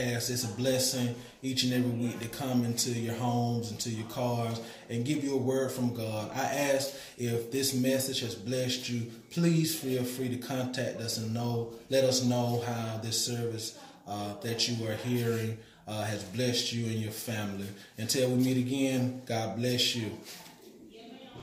It's 0.00 0.44
a 0.44 0.56
blessing 0.56 1.14
each 1.42 1.64
and 1.64 1.72
every 1.72 1.90
week 1.90 2.20
to 2.20 2.28
come 2.28 2.64
into 2.64 2.90
your 2.90 3.14
homes, 3.14 3.70
into 3.70 3.90
your 3.90 4.06
cars, 4.08 4.60
and 4.88 5.04
give 5.04 5.24
you 5.24 5.34
a 5.34 5.38
word 5.38 5.72
from 5.72 5.94
God. 5.94 6.30
I 6.34 6.44
ask 6.44 6.94
if 7.16 7.50
this 7.50 7.74
message 7.74 8.20
has 8.20 8.34
blessed 8.34 8.88
you, 8.88 9.10
please 9.30 9.78
feel 9.78 10.04
free 10.04 10.28
to 10.28 10.36
contact 10.36 11.00
us 11.00 11.18
and 11.18 11.34
know, 11.34 11.72
let 11.90 12.04
us 12.04 12.24
know 12.24 12.62
how 12.66 12.98
this 12.98 13.24
service 13.24 13.78
uh, 14.06 14.34
that 14.42 14.68
you 14.68 14.86
are 14.86 14.94
hearing 14.94 15.58
uh, 15.86 16.04
has 16.04 16.22
blessed 16.22 16.72
you 16.72 16.86
and 16.86 16.96
your 17.00 17.12
family. 17.12 17.66
Until 17.96 18.30
we 18.30 18.36
meet 18.36 18.56
again, 18.58 19.22
God 19.26 19.56
bless 19.56 19.96
you. 19.96 20.10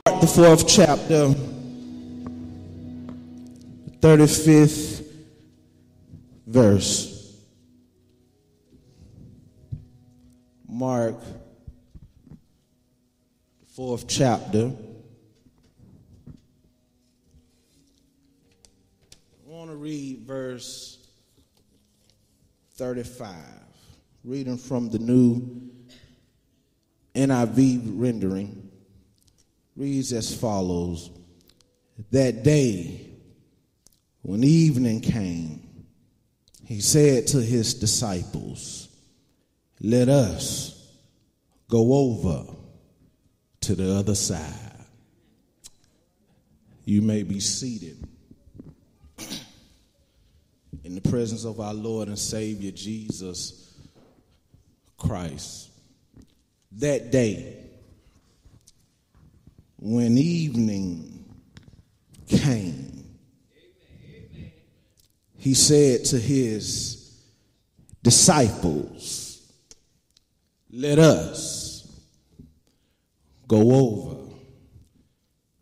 The 0.06 0.26
fourth 0.26 0.66
chapter, 0.66 1.34
35th 4.00 5.04
verse. 6.46 7.15
Mark, 10.68 11.14
fourth 13.68 14.08
chapter. 14.08 14.72
I 19.08 19.48
want 19.48 19.70
to 19.70 19.76
read 19.76 20.22
verse 20.26 20.98
35, 22.74 23.36
reading 24.24 24.58
from 24.58 24.90
the 24.90 24.98
new 24.98 25.70
NIV 27.14 27.92
rendering, 27.94 28.68
reads 29.76 30.12
as 30.12 30.34
follows. 30.34 31.10
That 32.10 32.42
day, 32.42 33.06
when 34.22 34.42
evening 34.42 35.00
came, 35.00 35.86
he 36.64 36.80
said 36.80 37.28
to 37.28 37.40
his 37.40 37.74
disciples, 37.74 38.88
Let 39.80 40.08
us 40.08 40.90
go 41.68 41.92
over 41.92 42.46
to 43.60 43.74
the 43.74 43.94
other 43.94 44.14
side. 44.14 44.52
You 46.84 47.02
may 47.02 47.24
be 47.24 47.40
seated 47.40 47.96
in 50.84 50.94
the 50.94 51.00
presence 51.00 51.44
of 51.44 51.58
our 51.58 51.74
Lord 51.74 52.08
and 52.08 52.18
Savior 52.18 52.70
Jesus 52.70 53.76
Christ. 54.96 55.70
That 56.72 57.10
day, 57.10 57.56
when 59.78 60.16
evening 60.16 61.24
came, 62.28 63.18
he 65.38 65.54
said 65.54 66.04
to 66.06 66.18
his 66.18 67.20
disciples, 68.02 69.25
Let 70.78 70.98
us 70.98 71.88
go 73.48 73.72
over 73.72 74.16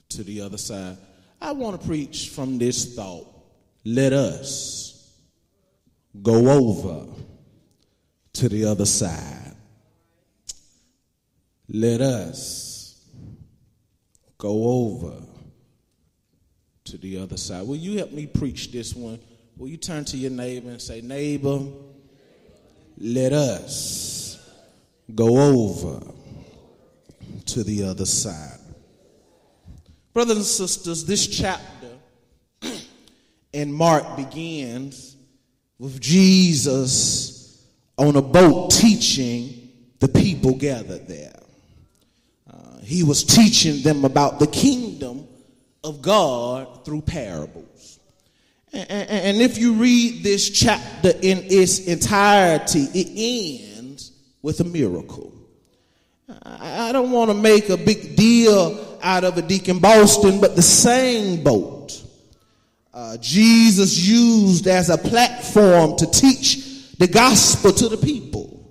to 0.09 0.25
the 0.25 0.41
other 0.41 0.59
side. 0.59 0.97
I 1.41 1.53
want 1.53 1.81
to 1.81 1.87
preach 1.87 2.31
from 2.31 2.59
this 2.59 2.97
thought. 2.97 3.29
Let 3.85 4.13
us 4.13 5.17
go 6.21 6.51
over 6.51 7.07
to 8.33 8.49
the 8.49 8.65
other 8.65 8.87
side. 8.87 9.55
Let 11.69 12.01
us 12.01 13.01
go 14.37 14.65
over 14.65 15.23
to 16.87 16.99
the 16.99 17.19
other 17.19 17.37
side. 17.37 17.69
Will 17.69 17.77
you 17.77 17.99
help 17.99 18.11
me 18.11 18.27
preach 18.27 18.73
this 18.73 18.97
one? 18.97 19.21
Will 19.57 19.69
you 19.69 19.77
turn 19.77 20.05
to 20.07 20.17
your 20.17 20.33
neighbor 20.33 20.71
and 20.71 20.83
say, 20.83 21.03
Neighbor, 21.03 21.61
let 22.99 23.33
us 23.33 24.24
go 25.13 25.39
over 25.39 26.01
to 27.47 27.65
the 27.65 27.85
other 27.85 28.07
side. 28.07 28.59
Brothers 30.13 30.37
and 30.37 30.47
sisters, 30.47 31.05
this 31.05 31.27
chapter 31.27 31.89
in 33.53 33.73
Mark 33.73 34.17
begins 34.17 35.17
with 35.79 36.01
Jesus 36.01 37.67
on 37.99 38.17
a 38.17 38.23
boat 38.23 38.71
teaching 38.71 39.71
the 39.99 40.09
people 40.09 40.55
gathered 40.55 41.07
there. 41.09 41.41
Uh, 42.51 42.79
he 42.83 43.03
was 43.03 43.25
teaching 43.25 43.83
them 43.83 44.05
about 44.05 44.39
the 44.39 44.47
kingdom 44.47 45.27
of 45.83 46.01
God 46.01 46.85
through 46.85 47.03
parables. 47.03 48.01
And 48.73 49.41
if 49.41 49.59
you 49.59 49.75
read 49.75 50.25
this 50.25 50.51
chapter 50.51 51.11
in 51.11 51.45
its 51.45 51.87
entirety, 51.87 52.89
it 52.93 53.65
ends 53.71 53.74
with 54.45 54.61
a 54.61 54.65
miracle. 54.65 55.33
I 56.43 56.93
don't 56.93 57.11
want 57.11 57.31
to 57.31 57.35
make 57.35 57.71
a 57.71 57.79
big 57.79 58.15
deal 58.15 58.99
out 59.03 59.25
of 59.25 59.39
a 59.39 59.43
Deacon 59.43 59.79
Boston, 59.79 60.39
but 60.39 60.55
the 60.55 60.61
same 60.61 61.43
boat 61.43 61.99
uh, 62.93 63.17
Jesus 63.17 63.99
used 63.99 64.67
as 64.67 64.91
a 64.91 64.99
platform 64.99 65.97
to 65.97 66.07
teach 66.11 66.93
the 66.99 67.07
gospel 67.07 67.73
to 67.73 67.89
the 67.89 67.97
people. 67.97 68.71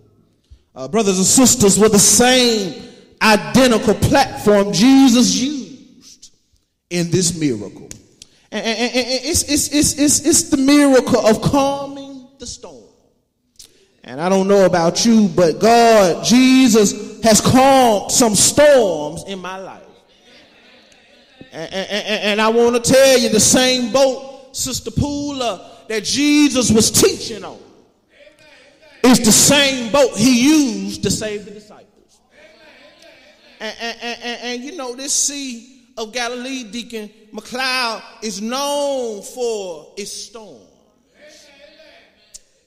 Uh, 0.75 0.87
brothers 0.87 1.17
and 1.17 1.25
sisters, 1.25 1.79
were 1.79 1.89
the 1.89 1.97
same 1.97 2.83
identical 3.19 3.95
platform 3.95 4.73
Jesus 4.73 5.33
used 5.33 6.35
in 6.91 7.09
this 7.09 7.35
miracle. 7.35 7.89
And, 8.51 8.63
and, 8.63 8.95
and 8.95 9.07
it's, 9.25 9.41
it's, 9.51 9.73
it's, 9.73 10.19
it's 10.23 10.43
the 10.51 10.57
miracle 10.57 11.25
of 11.25 11.41
calming 11.41 12.27
the 12.37 12.45
storm. 12.45 12.82
And 14.03 14.19
I 14.19 14.27
don't 14.27 14.47
know 14.47 14.65
about 14.65 15.05
you, 15.05 15.29
but 15.29 15.59
God, 15.59 16.25
Jesus, 16.25 17.21
has 17.23 17.39
calmed 17.39 18.11
some 18.11 18.35
storms 18.35 19.23
in 19.27 19.39
my 19.39 19.57
life. 19.57 19.81
And, 21.51 21.73
and, 21.73 22.23
and 22.23 22.41
I 22.41 22.49
want 22.49 22.83
to 22.83 22.91
tell 22.91 23.17
you 23.17 23.29
the 23.29 23.39
same 23.39 23.93
boat, 23.93 24.55
Sister 24.55 24.91
Poola, 24.91 25.87
that 25.87 26.03
Jesus 26.03 26.71
was 26.71 26.91
teaching 26.91 27.43
on 27.43 27.59
is 29.03 29.19
the 29.19 29.31
same 29.31 29.91
boat 29.91 30.17
he 30.17 30.43
used 30.43 31.03
to 31.03 31.11
save 31.11 31.45
the 31.45 31.51
disciples. 31.51 32.21
And, 33.59 33.75
and, 33.79 33.97
and, 34.01 34.41
and, 34.41 34.63
you 34.63 34.75
know, 34.75 34.95
this 34.95 35.13
sea 35.13 35.87
of 35.97 36.13
Galilee, 36.13 36.63
Deacon 36.63 37.09
McLeod, 37.33 38.01
is 38.21 38.41
known 38.41 39.21
for 39.21 39.93
its 39.97 40.11
storms. 40.11 40.62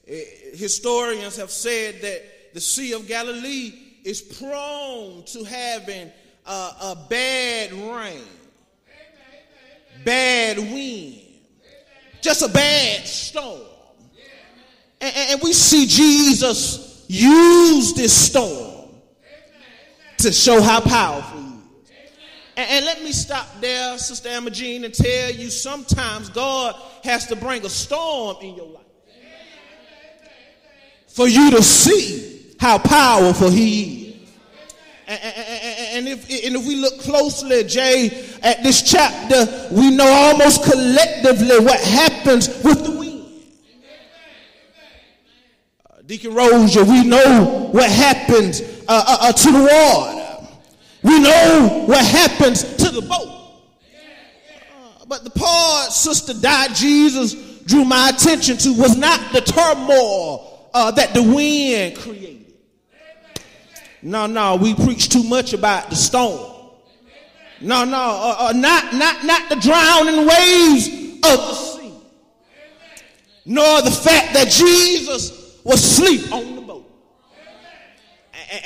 Eh, 0.09 0.25
historians 0.55 1.37
have 1.37 1.51
said 1.51 2.01
that 2.01 2.55
the 2.55 2.61
Sea 2.61 2.93
of 2.93 3.09
Galilee 3.09 3.73
is 4.05 4.23
prone 4.23 5.25
to 5.25 5.43
having 5.43 6.11
a 6.47 6.97
bad 7.11 7.73
rain, 7.73 8.23
bad 10.05 10.59
wind, 10.59 11.23
just 12.23 12.43
a 12.43 12.49
bad 12.49 13.05
storm. 13.05 13.63
And, 15.01 15.13
and 15.17 15.41
we 15.43 15.53
see 15.53 15.87
Jesus 15.87 17.05
use 17.09 17.93
this 17.95 18.15
storm 18.15 18.91
to 20.19 20.33
show 20.33 20.63
how 20.63 20.81
powerful 20.81 21.41
he 21.41 21.47
is. 21.47 22.13
and, 22.57 22.87
let 22.87 23.03
me 23.03 23.11
stop 23.11 23.47
there, 23.61 23.99
Sister 23.99 24.31
Alma 24.31 24.51
Jean, 24.51 24.85
and 24.85 24.95
tell 24.95 25.33
you 25.33 25.51
sometimes 25.51 26.29
God 26.29 26.77
has 27.03 27.27
to 27.27 27.37
bring 27.37 27.67
a 27.67 27.69
storm 27.69 28.37
in 28.41 28.55
your 28.55 28.67
life 28.67 28.86
for 31.17 31.27
you 31.27 31.51
to 31.51 31.63
see 31.63 32.55
how 32.61 32.77
powerful 32.77 33.49
He 33.49 34.11
is. 34.11 34.31
And, 35.09 36.07
if, 36.09 36.29
and 36.29 36.57
if 36.57 36.67
we 36.67 36.77
look 36.77 37.01
closely, 37.01 37.65
Jay, 37.65 38.35
at 38.43 38.63
this 38.63 38.83
chapter, 38.83 39.47
we 39.73 39.91
know 39.91 40.07
almost 40.07 40.65
collectively 40.65 41.59
what 41.61 41.81
happens 41.81 42.49
with 42.63 42.85
the 42.85 42.91
wind. 42.91 43.27
Uh, 45.89 46.03
Deacon 46.05 46.35
Rozier, 46.35 46.85
we 46.85 47.03
know 47.03 47.71
what 47.73 47.91
happens 47.91 48.61
uh, 48.61 48.85
uh, 48.89 49.19
uh 49.23 49.33
to 49.33 49.53
the 49.53 49.63
water. 49.63 50.49
We 51.03 51.19
know 51.21 51.85
what 51.87 52.05
happens 52.05 52.63
to 52.63 52.91
the 52.91 53.01
boat. 53.01 53.63
Uh, 55.01 55.05
but 55.07 55.25
the 55.25 55.31
part 55.31 55.93
Sister 55.93 56.35
Died 56.35 56.75
Jesus 56.75 57.63
drew 57.63 57.87
my 57.87 58.11
attention 58.11 58.59
to 58.59 58.75
was 58.75 58.99
not 58.99 59.33
the 59.33 59.41
turmoil 59.41 60.56
uh, 60.77 60.91
that 60.91 61.15
the 61.15 61.23
wind 61.23 61.97
created. 61.97 62.53
No, 64.03 64.27
no, 64.27 64.57
we 64.57 64.75
preach 64.75 65.09
too 65.09 65.23
much 65.25 65.55
about 65.55 65.89
the 65.89 65.97
storm. 65.97 66.53
No, 67.63 67.85
no, 67.85 67.97
uh, 67.97 68.37
uh, 68.39 68.53
not, 68.53 68.93
not, 68.93 69.25
not 69.25 69.49
the 69.49 69.57
drowning 69.57 70.27
waves 70.27 70.89
of 71.25 71.39
the 71.39 71.55
sea, 71.55 71.93
nor 73.47 73.81
the 73.81 73.91
fact 73.91 74.35
that 74.35 74.49
Jesus 74.51 75.59
was 75.65 75.83
asleep 75.83 76.31
on 76.31 76.55
the 76.55 76.61
boat 76.61 76.85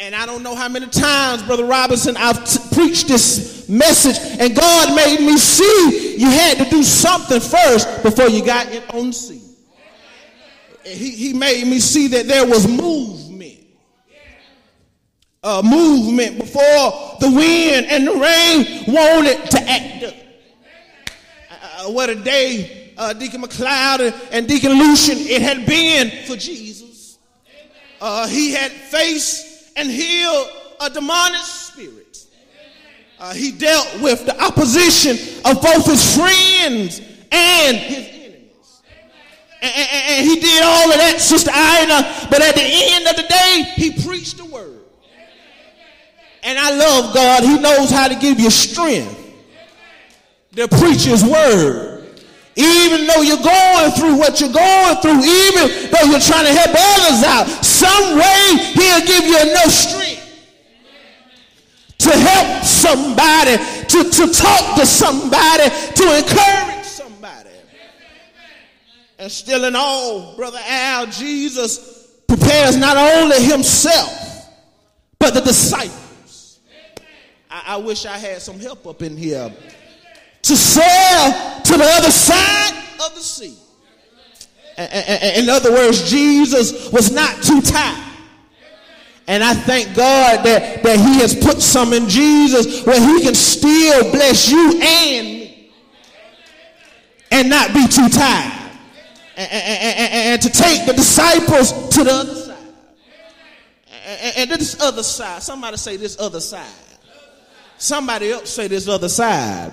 and 0.01 0.15
I 0.15 0.27
don't 0.27 0.43
know 0.43 0.55
how 0.55 0.69
many 0.69 0.89
times, 0.89 1.43
Brother 1.43 1.65
Robinson, 1.65 2.17
I've 2.17 2.45
t- 2.45 2.61
preached 2.75 3.09
this 3.09 3.69
message, 3.69 4.19
and 4.39 4.55
God 4.55 4.95
made 4.95 5.21
me 5.21 5.39
see 5.39 6.17
you 6.19 6.27
had 6.27 6.59
to 6.59 6.69
do 6.69 6.83
something 6.83 7.41
first 7.41 8.03
before 8.03 8.29
you 8.29 8.45
got 8.45 8.67
it 8.73 8.83
on 8.93 9.07
the 9.07 9.13
sea. 9.13 9.50
He, 10.85 11.11
he 11.11 11.33
made 11.33 11.67
me 11.67 11.79
see 11.79 12.09
that 12.09 12.27
there 12.27 12.47
was 12.47 12.67
movement. 12.67 13.59
A 15.43 15.63
movement 15.63 16.37
before 16.39 17.17
the 17.19 17.31
wind 17.31 17.87
and 17.87 18.07
the 18.07 18.13
rain 18.13 18.85
wanted 18.87 19.51
to 19.51 19.71
act 19.71 20.05
up. 20.05 20.15
Uh, 21.51 21.91
what 21.93 22.11
a 22.11 22.15
day, 22.15 22.93
uh, 22.99 23.15
Deacon 23.15 23.41
McLeod 23.41 24.15
and 24.33 24.47
Deacon 24.47 24.73
Lucian, 24.73 25.17
it 25.19 25.41
had 25.41 25.65
been 25.65 26.11
for 26.27 26.37
Jesus. 26.37 27.19
Uh, 28.03 28.27
he 28.29 28.53
had 28.53 28.71
faced 28.71 29.73
and 29.77 29.91
healed 29.91 30.49
a 30.81 30.91
demonic 30.91 31.41
spirit. 31.41 32.27
Uh, 33.19 33.33
he 33.33 33.51
dealt 33.51 34.01
with 34.03 34.27
the 34.27 34.39
opposition 34.43 35.13
of 35.47 35.63
both 35.63 35.87
his 35.87 36.17
friends 36.17 37.01
and 37.33 37.77
his. 37.79 38.20
And, 39.63 39.73
and, 39.75 40.27
he 40.27 40.41
did 40.41 40.63
all 40.63 40.91
of 40.91 40.97
that, 40.97 41.21
Sister 41.21 41.51
Ina, 41.51 42.29
but 42.31 42.41
at 42.41 42.55
the 42.55 42.65
end 42.65 43.07
of 43.09 43.17
the 43.17 43.29
day, 43.29 43.73
he 43.77 43.93
preached 44.09 44.39
the 44.39 44.47
word. 44.47 44.81
And 46.43 46.59
I 46.59 46.71
love 46.71 47.15
God. 47.15 47.43
He 47.43 47.59
knows 47.59 47.91
how 47.91 48.09
to 48.09 48.15
give 48.15 48.41
you 48.41 48.51
strength 48.51 49.21
to 50.57 50.67
preach 50.67 51.05
his 51.05 51.23
word. 51.23 52.01
Even 52.57 53.07
though 53.07 53.21
you're 53.23 53.37
going 53.37 53.91
through 53.93 54.17
what 54.17 54.41
you're 54.41 54.53
going 54.53 54.97
through, 54.97 55.21
even 55.21 55.91
though 55.93 56.09
you're 56.09 56.21
trying 56.21 56.47
to 56.47 56.53
help 56.53 56.73
others 56.73 57.23
out, 57.25 57.45
some 57.65 58.17
way 58.17 58.57
he'll 58.75 59.07
give 59.07 59.25
you 59.25 59.39
enough 59.41 59.71
strength 59.71 60.21
to 61.99 62.11
help 62.11 62.65
somebody, 62.65 63.57
to, 63.87 64.11
to 64.11 64.33
talk 64.33 64.79
to 64.79 64.87
somebody, 64.87 65.69
to 65.95 66.19
encourage. 66.19 66.80
And 69.21 69.31
still 69.31 69.67
in 69.67 69.77
all, 69.77 70.35
Brother 70.35 70.59
Al, 70.67 71.07
Jesus 71.07 72.09
prepares 72.27 72.77
not 72.77 72.97
only 72.97 73.41
himself, 73.43 74.49
but 75.19 75.35
the 75.35 75.41
disciples. 75.41 76.61
I, 77.51 77.63
I 77.67 77.77
wish 77.77 78.07
I 78.07 78.17
had 78.17 78.41
some 78.41 78.59
help 78.59 78.87
up 78.87 79.03
in 79.03 79.17
here 79.17 79.53
to 80.43 80.57
sail 80.57 81.61
to 81.63 81.77
the 81.77 81.85
other 81.85 82.11
side 82.11 82.83
of 83.05 83.15
the 83.15 83.21
sea. 83.21 83.57
In 85.39 85.51
other 85.51 85.71
words, 85.71 86.11
Jesus 86.11 86.91
was 86.91 87.13
not 87.13 87.43
too 87.43 87.61
tired 87.61 88.11
and 89.31 89.45
I 89.45 89.55
thank 89.55 89.95
God 89.95 90.45
that, 90.45 90.83
that 90.83 90.99
He 90.99 91.21
has 91.21 91.37
put 91.37 91.63
some 91.63 91.93
in 91.93 92.09
Jesus 92.09 92.85
where 92.85 92.99
He 92.99 93.23
can 93.23 93.37
still 93.37 94.11
bless 94.11 94.51
you 94.51 94.81
and 94.83 95.27
me 95.29 95.73
and 97.31 97.49
not 97.49 97.73
be 97.73 97.87
too 97.87 98.09
tired. 98.09 98.60
And, 99.41 99.53
and, 99.53 100.13
and, 100.13 100.43
to 100.43 100.51
take 100.51 100.85
the 100.85 100.93
disciples 100.93 101.73
to 101.95 102.05
the 102.05 102.13
other 102.13 102.35
side. 102.35 102.57
And, 104.37 104.51
this 104.51 104.79
other 104.79 105.03
side, 105.03 105.43
somebody 105.43 105.79
say 105.79 105.97
this 105.97 106.21
other 106.21 106.41
side. 106.41 106.69
Somebody 107.79 108.33
else 108.33 108.51
say 108.51 108.69
this 108.69 108.87
other 108.87 109.09
side. 109.09 109.73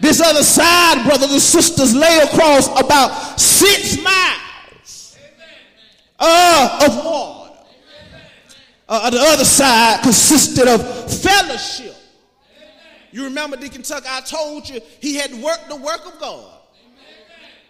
This 0.00 0.22
other 0.22 0.42
side, 0.42 1.04
brothers 1.04 1.32
and 1.32 1.40
sisters, 1.40 1.94
lay 1.94 2.20
across 2.24 2.68
about 2.80 3.38
six 3.38 4.02
miles 4.02 5.18
uh, 6.18 6.88
of 6.88 7.04
water. 7.04 7.52
Uh, 8.88 9.10
the 9.10 9.20
other 9.20 9.44
side 9.44 10.02
consisted 10.02 10.66
of 10.66 10.80
fellowship. 11.22 11.94
You 13.12 13.24
remember 13.24 13.58
Deacon 13.58 13.82
Tuck, 13.82 14.04
I 14.08 14.22
told 14.22 14.66
you 14.68 14.80
he 15.00 15.16
had 15.16 15.34
worked 15.34 15.68
the 15.68 15.76
work 15.76 16.06
of 16.06 16.18
God. 16.18 16.53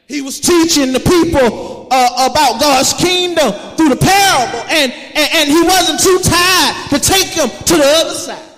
He 0.06 0.20
was 0.20 0.38
teaching 0.38 0.92
the 0.92 1.00
people 1.00 1.88
uh, 1.90 2.28
about 2.30 2.60
God's 2.60 2.92
kingdom 2.92 3.52
through 3.76 3.88
the 3.88 3.96
parable, 3.96 4.60
and, 4.68 4.92
and, 4.92 5.28
and 5.32 5.48
he 5.48 5.62
wasn't 5.62 6.00
too 6.00 6.20
tired 6.22 6.90
to 6.90 6.98
take 6.98 7.34
them 7.34 7.48
to 7.48 7.76
the 7.76 7.84
other 7.84 8.14
side. 8.14 8.50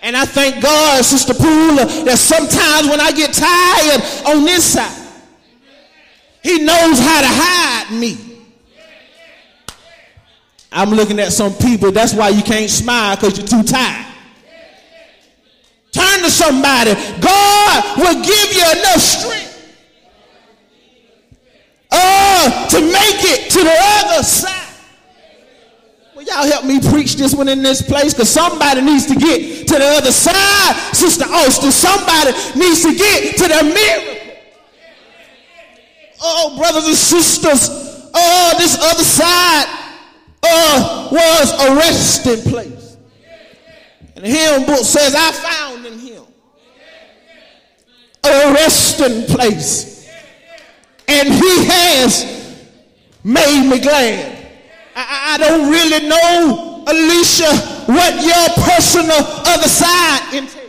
And 0.00 0.16
I 0.16 0.24
thank 0.24 0.62
God, 0.62 1.04
Sister 1.04 1.34
Poola, 1.34 2.04
that 2.04 2.18
sometimes 2.18 2.88
when 2.88 3.00
I 3.00 3.12
get 3.12 3.32
tired 3.32 4.36
on 4.36 4.44
this 4.44 4.74
side, 4.74 5.00
he 6.42 6.58
knows 6.58 6.98
how 6.98 7.20
to 7.20 7.28
hide 7.30 7.98
me. 7.98 8.18
I'm 10.72 10.90
looking 10.90 11.18
at 11.20 11.32
some 11.32 11.54
people, 11.54 11.92
that's 11.92 12.14
why 12.14 12.30
you 12.30 12.42
can't 12.42 12.68
smile 12.68 13.16
because 13.16 13.38
you're 13.38 13.46
too 13.46 13.62
tired. 13.62 14.06
Turn 15.92 16.20
to 16.20 16.30
somebody. 16.30 16.94
God 17.20 17.98
will 17.98 18.22
give 18.22 18.52
you 18.52 18.80
enough 18.80 19.00
strength 19.00 19.53
uh, 21.94 22.68
to 22.68 22.80
make 22.80 23.22
it 23.22 23.50
to 23.50 23.62
the 23.62 23.76
other 23.78 24.22
side. 24.22 24.74
Will 26.14 26.22
y'all 26.22 26.46
help 26.46 26.64
me 26.64 26.80
preach 26.80 27.16
this 27.16 27.34
one 27.34 27.48
in 27.48 27.62
this 27.62 27.82
place 27.82 28.14
because 28.14 28.30
somebody 28.30 28.80
needs 28.80 29.06
to 29.06 29.14
get 29.14 29.66
to 29.68 29.74
the 29.74 29.86
other 29.98 30.12
side, 30.12 30.74
Sister 30.92 31.24
Austin. 31.24 31.70
Somebody 31.70 32.32
needs 32.58 32.82
to 32.82 32.94
get 32.94 33.36
to 33.36 33.48
the 33.48 33.62
miracle. 33.64 34.14
Oh, 36.22 36.56
brothers 36.56 36.86
and 36.86 36.96
sisters, 36.96 37.68
oh, 38.14 38.54
this 38.58 38.78
other 38.80 39.04
side 39.04 39.66
uh, 40.42 41.08
was 41.10 41.52
a 41.68 41.74
resting 41.76 42.50
place. 42.50 42.96
And 44.16 44.24
the 44.24 44.28
hymn 44.30 44.64
book 44.64 44.84
says, 44.84 45.14
I 45.16 45.32
found 45.32 45.86
in 45.86 45.98
him 45.98 46.24
a 48.24 48.52
resting 48.54 49.24
place. 49.36 49.93
And 51.08 51.28
he 51.28 51.64
has 51.66 52.24
made 53.22 53.68
me 53.68 53.80
glad. 53.80 54.46
I, 54.96 55.34
I 55.34 55.38
don't 55.38 55.70
really 55.70 56.08
know, 56.08 56.84
Alicia, 56.86 57.50
what 57.86 58.14
your 58.24 58.64
personal 58.64 59.18
other 59.46 59.68
side 59.68 60.34
entails. 60.34 60.60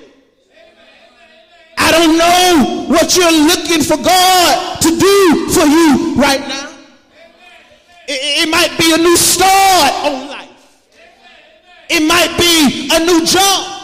I 1.78 1.92
don't 1.92 2.18
know 2.18 2.86
what 2.88 3.16
you're 3.16 3.32
looking 3.32 3.84
for 3.84 3.98
God 3.98 4.82
to 4.82 4.90
do 4.90 5.50
for 5.50 5.66
you 5.66 6.16
right 6.16 6.40
now. 6.40 6.72
It, 8.08 8.48
it 8.48 8.50
might 8.50 8.78
be 8.80 8.94
a 8.94 8.98
new 8.98 9.18
start 9.18 9.94
on 10.06 10.28
life. 10.30 10.50
It 11.90 12.08
might 12.08 12.36
be 12.38 12.90
a 12.94 13.00
new 13.06 13.26
job. 13.26 13.76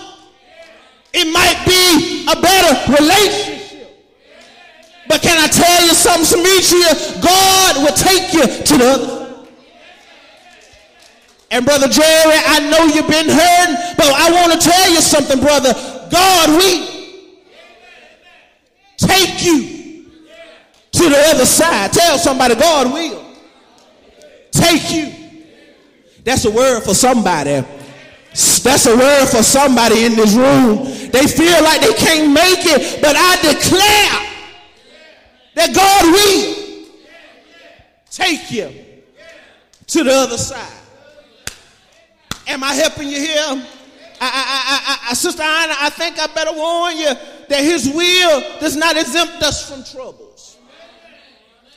It 1.13 1.31
might 1.31 1.61
be 1.65 2.25
a 2.31 2.41
better 2.41 2.91
relationship. 2.91 3.50
I 6.07 6.23
tell 6.23 6.79
you? 6.79 7.21
God 7.21 7.83
will 7.83 7.95
take 7.95 8.33
you 8.33 8.43
to 8.43 8.77
the 8.77 8.85
other. 8.85 9.21
And 11.51 11.65
Brother 11.65 11.89
Jerry, 11.89 12.39
I 12.45 12.59
know 12.69 12.85
you've 12.85 13.07
been 13.07 13.27
hurting, 13.27 13.95
but 13.97 14.07
I 14.07 14.31
want 14.31 14.53
to 14.53 14.69
tell 14.69 14.89
you 14.89 15.01
something, 15.01 15.39
brother. 15.41 15.73
God 16.09 16.49
will 16.49 16.87
take 18.97 19.43
you 19.43 20.05
to 20.91 21.09
the 21.09 21.23
other 21.33 21.45
side. 21.45 21.91
Tell 21.91 22.17
somebody, 22.17 22.55
God 22.55 22.93
will 22.93 23.25
take 24.51 24.91
you. 24.91 25.11
That's 26.23 26.45
a 26.45 26.51
word 26.51 26.83
for 26.83 26.93
somebody. 26.93 27.65
That's 28.29 28.85
a 28.85 28.95
word 28.95 29.25
for 29.27 29.43
somebody 29.43 30.05
in 30.05 30.15
this 30.15 30.33
room. 30.33 30.85
They 31.11 31.27
feel 31.27 31.61
like 31.63 31.81
they 31.81 31.93
can't 31.95 32.31
make 32.31 32.59
it, 32.63 33.01
but 33.01 33.15
I 33.17 33.35
declare 33.41 34.30
that 35.55 35.73
God 35.75 36.05
will 36.05 36.85
take 38.09 38.51
you 38.51 38.71
to 39.87 40.03
the 40.03 40.11
other 40.11 40.37
side. 40.37 40.81
Am 42.47 42.63
I 42.63 42.73
helping 42.73 43.07
you 43.07 43.19
here? 43.19 43.67
I, 44.23 44.27
I, 44.27 45.07
I, 45.07 45.09
I, 45.09 45.13
Sister 45.13 45.41
Anna, 45.41 45.73
I 45.79 45.89
think 45.89 46.19
I 46.19 46.27
better 46.27 46.53
warn 46.53 46.95
you 46.95 47.13
that 47.49 47.63
His 47.63 47.89
will 47.89 48.59
does 48.59 48.75
not 48.75 48.95
exempt 48.95 49.41
us 49.41 49.69
from 49.69 49.83
troubles. 49.83 50.57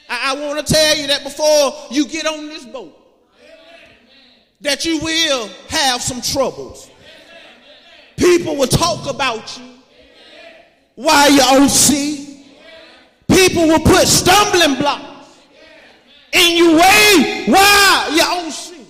I, 0.08 0.32
I 0.32 0.46
want 0.46 0.66
to 0.66 0.72
tell 0.72 0.96
you 0.96 1.06
that 1.06 1.24
before 1.24 1.72
you 1.90 2.06
get 2.06 2.26
on 2.26 2.48
this 2.48 2.66
boat, 2.66 3.00
that 4.60 4.84
you 4.84 4.98
will 4.98 5.48
have 5.68 6.02
some 6.02 6.20
troubles. 6.20 6.90
People 8.16 8.56
will 8.56 8.66
talk 8.66 9.08
about 9.08 9.58
you 9.58 9.64
while 10.94 11.30
you're 11.30 11.62
on 11.62 11.68
sea. 11.68 12.23
People 13.34 13.66
will 13.66 13.80
put 13.80 14.06
stumbling 14.06 14.76
blocks 14.76 15.38
in 16.32 16.56
your 16.56 16.76
way 16.76 17.44
Why? 17.46 18.10
you're 18.14 18.44
on 18.44 18.50
sea. 18.50 18.86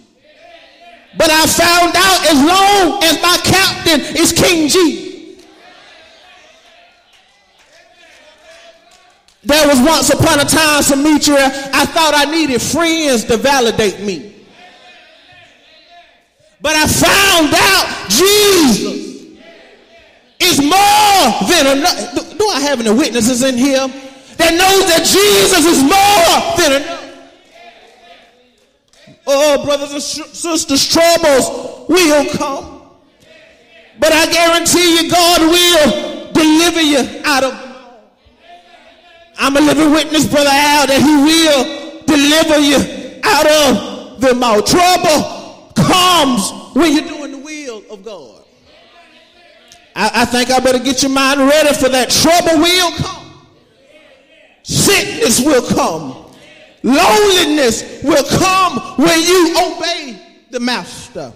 But 1.16 1.30
I 1.30 1.46
found 1.46 1.94
out 1.96 2.26
as 2.26 2.38
long 2.44 3.02
as 3.02 3.22
my 3.22 3.38
captain 3.42 4.00
is 4.16 4.32
King 4.32 4.68
Jesus. 4.68 5.04
There 9.44 9.68
was 9.68 9.78
once 9.80 10.10
upon 10.10 10.40
a 10.40 10.44
time, 10.44 10.82
Demetria, 10.82 11.46
I 11.72 11.84
thought 11.86 12.14
I 12.14 12.30
needed 12.30 12.60
friends 12.60 13.24
to 13.24 13.36
validate 13.36 14.00
me. 14.00 14.34
But 16.60 16.76
I 16.76 16.86
found 16.86 17.54
out 17.54 18.08
Jesus 18.08 19.38
is 20.40 20.60
more 20.60 21.48
than 21.48 21.78
enough. 21.78 22.38
Do 22.38 22.48
I 22.48 22.60
have 22.60 22.80
any 22.80 22.90
witnesses 22.90 23.42
in 23.42 23.56
here 23.58 23.86
that 24.36 24.52
knows 24.54 24.86
that 24.88 25.04
Jesus 25.04 25.64
is 25.64 25.82
more 25.82 26.56
than 26.58 26.82
enough? 26.82 27.00
Oh, 29.26 29.64
brothers 29.64 29.92
and 29.92 30.02
sisters, 30.02 30.88
troubles 30.88 31.88
will 31.88 32.30
come. 32.36 32.90
But 33.98 34.12
I 34.12 34.30
guarantee 34.30 35.02
you, 35.02 35.10
God 35.10 35.40
will 35.40 36.32
deliver 36.32 36.82
you 36.82 37.22
out 37.24 37.44
of 37.44 37.74
I'm 39.36 39.56
a 39.56 39.60
living 39.60 39.90
witness, 39.90 40.26
Brother 40.26 40.50
Al, 40.50 40.86
that 40.86 41.02
He 41.02 41.16
will 41.16 42.02
deliver 42.06 42.58
you 42.58 43.20
out 43.24 43.46
of 43.46 44.20
them 44.20 44.42
all. 44.42 44.62
Trouble 44.62 45.72
comes 45.74 46.50
when 46.74 46.92
you're 46.92 47.08
doing 47.08 47.32
the 47.32 47.38
will 47.38 47.82
of 47.90 48.04
God. 48.04 48.44
I, 49.96 50.22
I 50.22 50.24
think 50.24 50.50
I 50.50 50.60
better 50.60 50.78
get 50.78 51.02
your 51.02 51.10
mind 51.10 51.40
ready 51.40 51.74
for 51.74 51.88
that. 51.88 52.10
Trouble 52.10 52.62
will 52.62 52.92
come. 52.92 53.23
Sickness 54.64 55.40
will 55.44 55.62
come. 55.62 56.32
Loneliness 56.82 58.02
will 58.02 58.24
come 58.38 58.78
when 58.96 59.20
you 59.20 59.54
obey 59.58 60.18
the 60.50 60.58
master. 60.58 61.32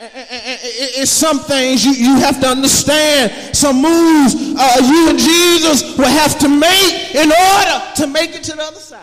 It's 0.00 1.10
some 1.10 1.38
things 1.40 1.84
you, 1.84 1.92
you 1.92 2.16
have 2.16 2.40
to 2.40 2.48
understand. 2.48 3.56
Some 3.56 3.82
moves 3.82 4.34
uh, 4.34 4.76
you 4.84 5.10
and 5.10 5.18
Jesus 5.18 5.96
will 5.96 6.08
have 6.08 6.38
to 6.40 6.48
make 6.48 7.14
in 7.14 7.30
order 7.32 7.82
to 7.96 8.06
make 8.06 8.34
it 8.34 8.42
to 8.44 8.56
the 8.56 8.62
other 8.62 8.78
side. 8.78 9.02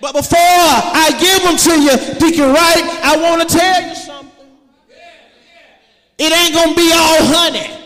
But 0.00 0.14
before 0.14 0.38
I 0.38 1.10
give 1.20 1.42
them 1.42 1.56
to 1.56 1.80
you, 1.80 2.18
Deacon 2.18 2.52
Wright, 2.52 2.84
I 3.04 3.16
want 3.22 3.48
to 3.48 3.56
tell 3.56 3.88
you 3.88 3.94
something. 3.94 4.48
It 6.18 6.32
ain't 6.32 6.54
going 6.54 6.70
to 6.70 6.76
be 6.76 6.90
all 6.92 7.24
honey. 7.26 7.81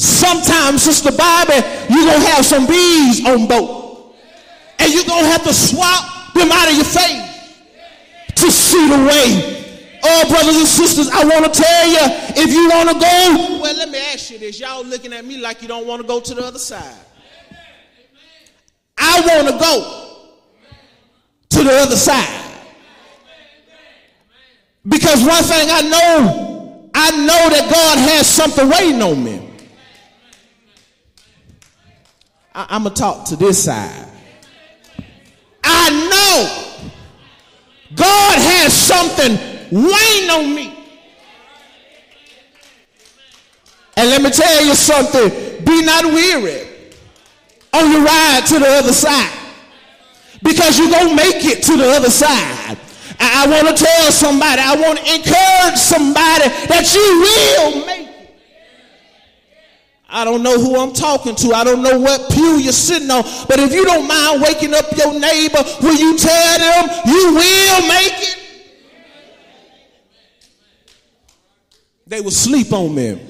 Sometimes, 0.00 0.82
Sister 0.82 1.12
Bobby, 1.12 1.54
you're 1.90 2.06
going 2.06 2.20
to 2.20 2.28
have 2.28 2.44
some 2.44 2.66
bees 2.66 3.24
on 3.26 3.46
boat. 3.46 4.14
And 4.78 4.92
you're 4.92 5.04
going 5.04 5.24
to 5.24 5.30
have 5.30 5.44
to 5.44 5.52
swap 5.52 6.32
them 6.34 6.50
out 6.50 6.68
of 6.68 6.74
your 6.74 6.84
face 6.84 7.58
to 8.36 8.50
see 8.50 8.88
the 8.88 8.96
way 8.96 9.60
Oh, 10.02 10.28
brothers 10.30 10.56
and 10.56 10.66
sisters, 10.66 11.08
I 11.08 11.24
want 11.24 11.52
to 11.52 11.60
tell 11.60 11.86
you, 11.86 11.98
if 12.42 12.50
you 12.50 12.70
want 12.70 12.88
to 12.88 12.94
go, 12.94 13.60
well, 13.60 13.76
let 13.76 13.90
me 13.90 13.98
ask 13.98 14.30
you 14.30 14.38
this. 14.38 14.58
Y'all 14.58 14.84
looking 14.84 15.12
at 15.12 15.24
me 15.24 15.36
like 15.38 15.60
you 15.60 15.68
don't 15.68 15.86
want 15.86 16.00
to 16.00 16.08
go 16.08 16.20
to 16.20 16.34
the 16.34 16.42
other 16.42 16.58
side. 16.58 16.96
I 18.96 19.20
want 19.20 19.48
to 19.48 19.58
go 19.58 20.28
to 21.50 21.64
the 21.64 21.72
other 21.72 21.96
side. 21.96 22.46
Because 24.88 25.22
one 25.22 25.44
thing 25.44 25.68
I 25.70 25.82
know, 25.82 26.90
I 26.94 27.10
know 27.10 27.50
that 27.50 27.70
God 27.70 27.98
has 27.98 28.26
something 28.26 28.68
waiting 28.70 29.02
on 29.02 29.22
me. 29.22 29.39
I, 32.54 32.76
am 32.76 32.82
going 32.82 32.94
to 32.94 33.00
talk 33.00 33.26
to 33.26 33.36
this 33.36 33.64
side. 33.64 34.06
I 35.62 35.90
know 36.10 36.90
God 37.94 38.38
has 38.38 38.72
something 38.72 39.50
Waiting 39.70 40.30
on 40.30 40.54
me. 40.54 40.76
And 43.96 44.10
let 44.10 44.22
me 44.22 44.30
tell 44.30 44.64
you 44.64 44.74
something 44.74 45.64
be 45.64 45.82
not 45.84 46.04
weary 46.06 46.66
on 47.72 47.92
your 47.92 48.02
ride 48.02 48.42
to 48.48 48.58
the 48.58 48.66
other 48.66 48.92
side 48.92 49.38
because 50.42 50.78
you're 50.78 50.90
going 50.90 51.10
to 51.10 51.14
make 51.14 51.44
it 51.44 51.62
to 51.64 51.76
the 51.76 51.88
other 51.92 52.10
side. 52.10 52.78
I, 53.20 53.44
I 53.44 53.48
want 53.62 53.76
to 53.76 53.84
tell 53.84 54.10
somebody, 54.10 54.60
I 54.60 54.74
want 54.74 54.98
to 54.98 55.14
encourage 55.14 55.78
somebody 55.78 56.48
that 56.66 56.92
you 56.94 57.20
will 57.20 57.86
make. 57.86 58.09
I 60.10 60.24
don't 60.24 60.42
know 60.42 60.58
who 60.58 60.78
I'm 60.78 60.92
talking 60.92 61.36
to. 61.36 61.52
I 61.54 61.62
don't 61.64 61.82
know 61.82 61.98
what 61.98 62.30
pew 62.32 62.58
you're 62.58 62.72
sitting 62.72 63.10
on. 63.10 63.22
But 63.48 63.60
if 63.60 63.72
you 63.72 63.84
don't 63.84 64.08
mind 64.08 64.42
waking 64.42 64.74
up 64.74 64.86
your 64.96 65.18
neighbor, 65.18 65.62
will 65.80 65.94
you 65.96 66.18
tell 66.18 66.58
them 66.58 66.90
you 67.06 67.34
will 67.34 67.88
make 67.88 68.12
it? 68.12 68.36
They 72.06 72.20
will 72.20 72.32
sleep 72.32 72.72
on 72.72 72.92
me. 72.92 73.20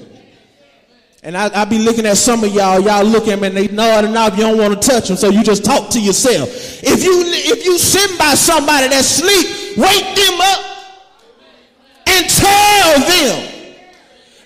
And 1.23 1.37
I, 1.37 1.61
I 1.61 1.65
be 1.65 1.77
looking 1.77 2.07
at 2.07 2.17
some 2.17 2.43
of 2.43 2.51
y'all, 2.51 2.79
y'all 2.79 3.05
look 3.05 3.27
at 3.27 3.39
me 3.39 3.47
and 3.47 3.55
they 3.55 3.67
nod 3.67 4.05
nodding 4.05 4.17
off. 4.17 4.35
You 4.35 4.43
don't 4.43 4.57
want 4.57 4.81
to 4.81 4.89
touch 4.89 5.07
them, 5.07 5.17
so 5.17 5.29
you 5.29 5.43
just 5.43 5.63
talk 5.63 5.91
to 5.91 6.01
yourself. 6.01 6.49
If 6.81 7.03
you 7.03 7.21
if 7.27 7.63
you 7.63 7.77
sit 7.77 8.17
by 8.17 8.33
somebody 8.33 8.87
that 8.87 9.05
sleep, 9.05 9.77
wake 9.77 10.15
them 10.17 10.41
up 10.41 10.65
and 12.07 12.27
tell 12.27 12.99
them. 13.05 13.47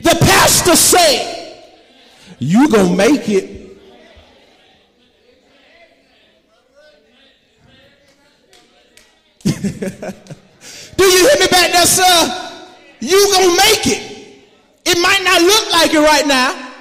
The 0.01 0.17
pastor 0.19 0.75
said, 0.75 1.34
you 2.39 2.69
gonna 2.69 2.95
make 2.95 3.29
it. 3.29 3.65
Do 9.45 11.03
you 11.03 11.29
hear 11.29 11.39
me 11.39 11.47
back 11.47 11.71
there, 11.71 11.85
sir? 11.85 12.61
You 12.99 13.31
gonna 13.31 13.55
make 13.55 13.87
it. 13.87 14.15
It 14.85 14.97
might 15.01 15.21
not 15.23 15.41
look 15.41 15.71
like 15.71 15.93
it 15.93 15.99
right 15.99 16.27
now. 16.27 16.73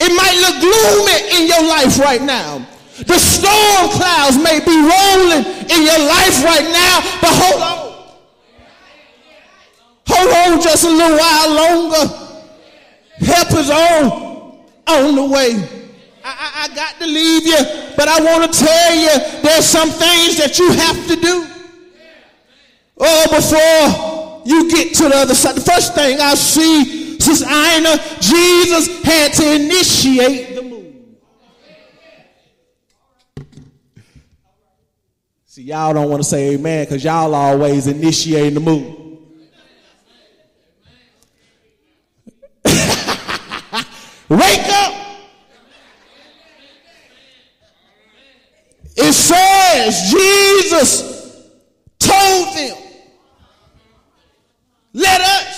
It 0.00 0.12
might 0.14 0.36
look 0.40 0.60
gloomy 0.60 1.40
in 1.40 1.48
your 1.48 1.62
life 1.68 1.98
right 1.98 2.22
now. 2.22 2.66
The 2.98 3.18
storm 3.18 3.90
clouds 3.90 4.36
may 4.38 4.60
be 4.60 4.76
rolling 4.76 5.44
in 5.70 5.82
your 5.82 5.98
life 5.98 6.44
right 6.44 6.66
now, 6.70 7.00
but 7.20 7.32
hold 7.32 7.62
on. 7.62 7.84
Hold 10.06 10.54
on 10.54 10.62
just 10.62 10.84
a 10.84 10.90
little 10.90 11.16
while 11.18 11.54
longer. 11.54 12.34
Help 13.18 13.52
is 13.52 13.70
on, 13.70 14.23
on 14.86 15.14
the 15.14 15.24
way. 15.24 15.56
I, 16.24 16.30
I, 16.30 16.64
I 16.64 16.74
got 16.74 16.98
to 17.00 17.06
leave 17.06 17.46
you, 17.46 17.58
but 17.96 18.08
I 18.08 18.20
want 18.22 18.52
to 18.52 18.58
tell 18.58 18.94
you 18.94 19.42
there's 19.42 19.66
some 19.66 19.90
things 19.90 20.38
that 20.38 20.58
you 20.58 20.70
have 20.72 21.06
to 21.08 21.16
do. 21.16 21.46
Oh, 22.98 23.26
before 23.30 24.42
you 24.44 24.70
get 24.70 24.94
to 24.94 25.08
the 25.08 25.16
other 25.16 25.34
side. 25.34 25.56
The 25.56 25.60
first 25.60 25.94
thing 25.94 26.20
I 26.20 26.34
see 26.34 27.18
Sister 27.18 27.46
Ina, 27.46 27.96
Jesus 28.20 29.02
had 29.02 29.32
to 29.34 29.54
initiate 29.54 30.54
the 30.54 30.62
move. 30.62 30.94
See, 35.46 35.62
y'all 35.62 35.94
don't 35.94 36.10
want 36.10 36.22
to 36.22 36.28
say 36.28 36.54
amen 36.54 36.84
because 36.84 37.02
y'all 37.02 37.34
always 37.34 37.86
initiating 37.86 38.54
the 38.54 38.60
move. 38.60 39.00
Wake 44.28 44.68
up. 44.68 44.94
It 48.96 49.03
says 49.14 50.10
Jesus 50.10 51.50
told 51.98 52.56
them, 52.56 52.76
let 54.92 55.20
us 55.20 55.54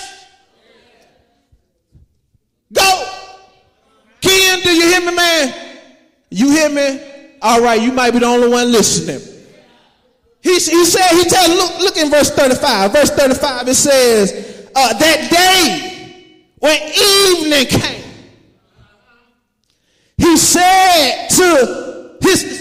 Go. 2.73 3.05
Ken, 4.21 4.59
do 4.61 4.69
you 4.75 4.87
hear 4.87 5.01
me, 5.01 5.15
man? 5.15 5.53
You 6.29 6.51
hear 6.51 6.69
me? 6.69 7.01
All 7.41 7.61
right, 7.61 7.81
you 7.81 7.91
might 7.91 8.11
be 8.11 8.19
the 8.19 8.25
only 8.25 8.49
one 8.49 8.71
listening. 8.71 9.21
He, 10.41 10.53
he 10.53 10.85
said, 10.85 11.09
he 11.11 11.23
tell, 11.29 11.49
look, 11.49 11.79
look 11.79 11.97
in 11.97 12.09
verse 12.09 12.31
35. 12.31 12.91
Verse 12.91 13.09
35, 13.11 13.67
it 13.67 13.75
says, 13.75 14.69
uh, 14.75 14.93
that 14.97 15.29
day 15.31 16.43
when 16.59 16.77
evening 16.81 17.65
came, 17.67 18.03
he 20.17 20.37
said 20.37 21.27
to 21.29 22.17
his 22.21 22.56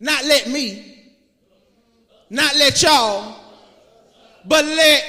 not 0.00 0.24
let 0.24 0.48
me, 0.48 1.12
not 2.30 2.54
let 2.56 2.82
y'all, 2.82 3.40
but 4.44 4.64
let 4.64 5.04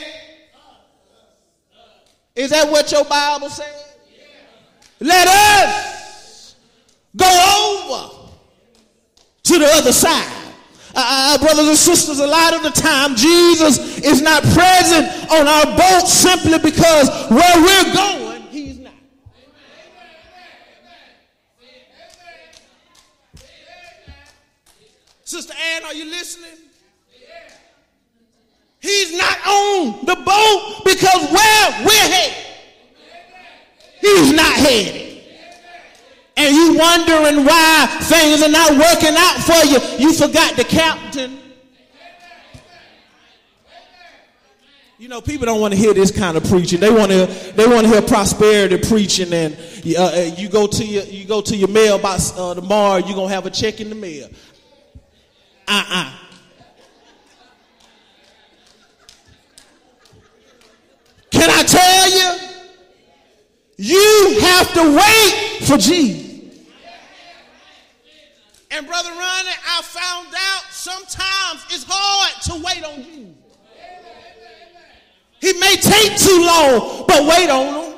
is 2.36 2.52
that 2.52 2.72
what 2.72 2.90
your 2.90 3.04
Bible 3.04 3.50
says? 3.50 3.98
Let 5.02 5.28
us 5.28 6.56
go 7.16 7.26
over 7.26 8.30
to 9.44 9.60
the 9.60 9.66
other 9.66 9.92
side. 9.92 10.36
Uh, 10.96 11.36
uh, 11.36 11.38
brothers 11.38 11.68
and 11.68 11.78
sisters, 11.78 12.20
a 12.20 12.28
lot 12.28 12.54
of 12.54 12.64
the 12.64 12.70
time 12.70 13.16
Jesus 13.16 14.00
is 14.00 14.22
not 14.22 14.42
present 14.44 15.08
on 15.32 15.48
our 15.48 15.66
boat 15.78 16.08
simply 16.08 16.60
because 16.60 17.10
where 17.30 17.62
we're 17.62 17.94
going, 17.94 18.42
he's 18.44 18.80
not. 18.80 18.94
Sister 25.30 25.54
Ann, 25.54 25.84
are 25.84 25.94
you 25.94 26.06
listening? 26.06 26.58
He's 28.80 29.16
not 29.16 29.38
on 29.46 30.04
the 30.04 30.16
boat 30.16 30.82
because 30.84 31.32
where 31.32 31.86
we're 31.86 32.10
headed, 32.10 32.46
he's 34.02 34.34
not 34.34 34.56
headed. 34.56 35.22
And 36.36 36.56
you 36.56 36.80
wondering 36.80 37.46
why 37.46 37.86
things 38.02 38.42
are 38.42 38.50
not 38.50 38.72
working 38.72 39.14
out 39.16 39.38
for 39.44 39.68
you. 39.68 40.08
You 40.08 40.14
forgot 40.16 40.56
the 40.56 40.64
captain. 40.64 41.38
You 44.98 45.08
know, 45.08 45.22
people 45.22 45.46
don't 45.46 45.62
want 45.62 45.74
to 45.74 45.80
hear 45.80 45.94
this 45.94 46.12
kind 46.12 46.38
of 46.38 46.44
preaching. 46.44 46.80
They 46.80 46.90
want 46.92 47.12
to. 47.12 47.26
They 47.56 47.68
want 47.68 47.88
to 47.88 47.88
hear 47.88 48.02
prosperity 48.02 48.78
preaching, 48.78 49.32
and 49.32 49.58
uh, 49.98 50.04
uh, 50.04 50.36
you 50.36 50.50
go 50.50 50.68
to 50.68 50.86
your 50.86 51.04
you 51.04 51.24
go 51.26 51.40
to 51.40 51.56
your 51.56 51.70
mailbox 51.70 52.34
uh, 52.36 52.56
tomorrow. 52.56 52.98
You're 52.98 53.16
gonna 53.16 53.34
have 53.34 53.46
a 53.46 53.50
check 53.50 53.80
in 53.80 53.88
the 53.88 53.96
mail 53.96 54.28
uh-uh. 55.70 56.12
Can 61.30 61.50
I 61.50 61.64
tell 61.64 62.10
you? 62.10 62.50
You 63.78 64.40
have 64.42 64.74
to 64.74 64.96
wait 64.98 65.68
for 65.68 65.78
Jesus. 65.78 66.28
And 68.72 68.86
Brother 68.86 69.10
Ronnie, 69.10 69.50
I 69.68 69.82
found 69.84 70.28
out 70.36 70.64
sometimes 70.72 71.66
it's 71.70 71.86
hard 71.88 72.42
to 72.44 72.64
wait 72.66 72.84
on 72.84 73.04
you. 73.04 73.36
He 75.40 75.54
may 75.60 75.76
take 75.76 76.18
too 76.18 76.44
long, 76.46 77.06
but 77.08 77.26
wait 77.26 77.50
on 77.50 77.86
him. 77.86 77.98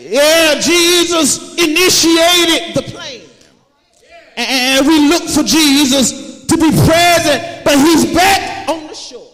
Yeah, 0.00 0.60
Jesus 0.60 1.54
initiated 1.54 2.74
the 2.74 2.82
plan. 2.82 3.22
And 4.36 4.86
we 4.86 5.08
look 5.08 5.24
for 5.24 5.42
Jesus 5.42 6.27
to 6.48 6.56
be 6.56 6.70
present, 6.70 7.64
but 7.64 7.78
he's 7.78 8.12
back 8.14 8.68
on 8.68 8.86
the 8.86 8.94
shore. 8.94 9.32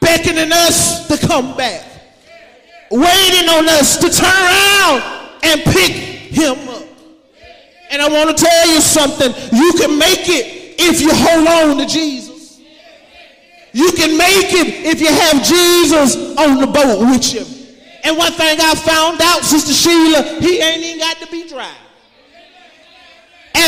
Beckoning 0.00 0.52
us 0.52 1.08
to 1.08 1.26
come 1.26 1.56
back. 1.56 1.84
Waiting 2.90 3.48
on 3.48 3.68
us 3.68 3.96
to 3.96 4.10
turn 4.10 4.28
around 4.28 5.02
and 5.42 5.62
pick 5.62 5.92
him 5.92 6.68
up. 6.68 6.84
And 7.90 8.02
I 8.02 8.08
want 8.08 8.36
to 8.36 8.44
tell 8.44 8.68
you 8.68 8.80
something. 8.80 9.32
You 9.52 9.72
can 9.78 9.98
make 9.98 10.28
it 10.28 10.74
if 10.78 11.00
you 11.00 11.10
hold 11.12 11.46
on 11.46 11.78
to 11.78 11.86
Jesus. 11.86 12.60
You 13.72 13.90
can 13.92 14.16
make 14.16 14.52
it 14.52 14.86
if 14.86 15.00
you 15.00 15.08
have 15.08 15.42
Jesus 15.42 16.36
on 16.36 16.60
the 16.60 16.66
boat 16.66 17.00
with 17.10 17.34
you. 17.34 17.44
And 18.04 18.16
one 18.18 18.32
thing 18.32 18.58
I 18.60 18.74
found 18.74 19.20
out, 19.20 19.42
Sister 19.42 19.72
Sheila, 19.72 20.40
he 20.40 20.60
ain't 20.60 20.82
even 20.84 20.98
got 20.98 21.16
to 21.18 21.26
be 21.30 21.48
dry. 21.48 21.74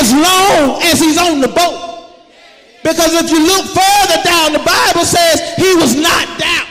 As 0.06 0.12
long 0.12 0.80
as 0.82 1.00
he's 1.00 1.18
on 1.18 1.40
the 1.40 1.48
boat. 1.48 2.14
Because 2.84 3.12
if 3.14 3.28
you 3.28 3.44
look 3.44 3.64
further 3.64 4.22
down, 4.22 4.52
the 4.52 4.60
Bible 4.60 5.04
says 5.04 5.54
he 5.56 5.74
was 5.74 5.96
not 5.96 6.38
down. 6.38 6.66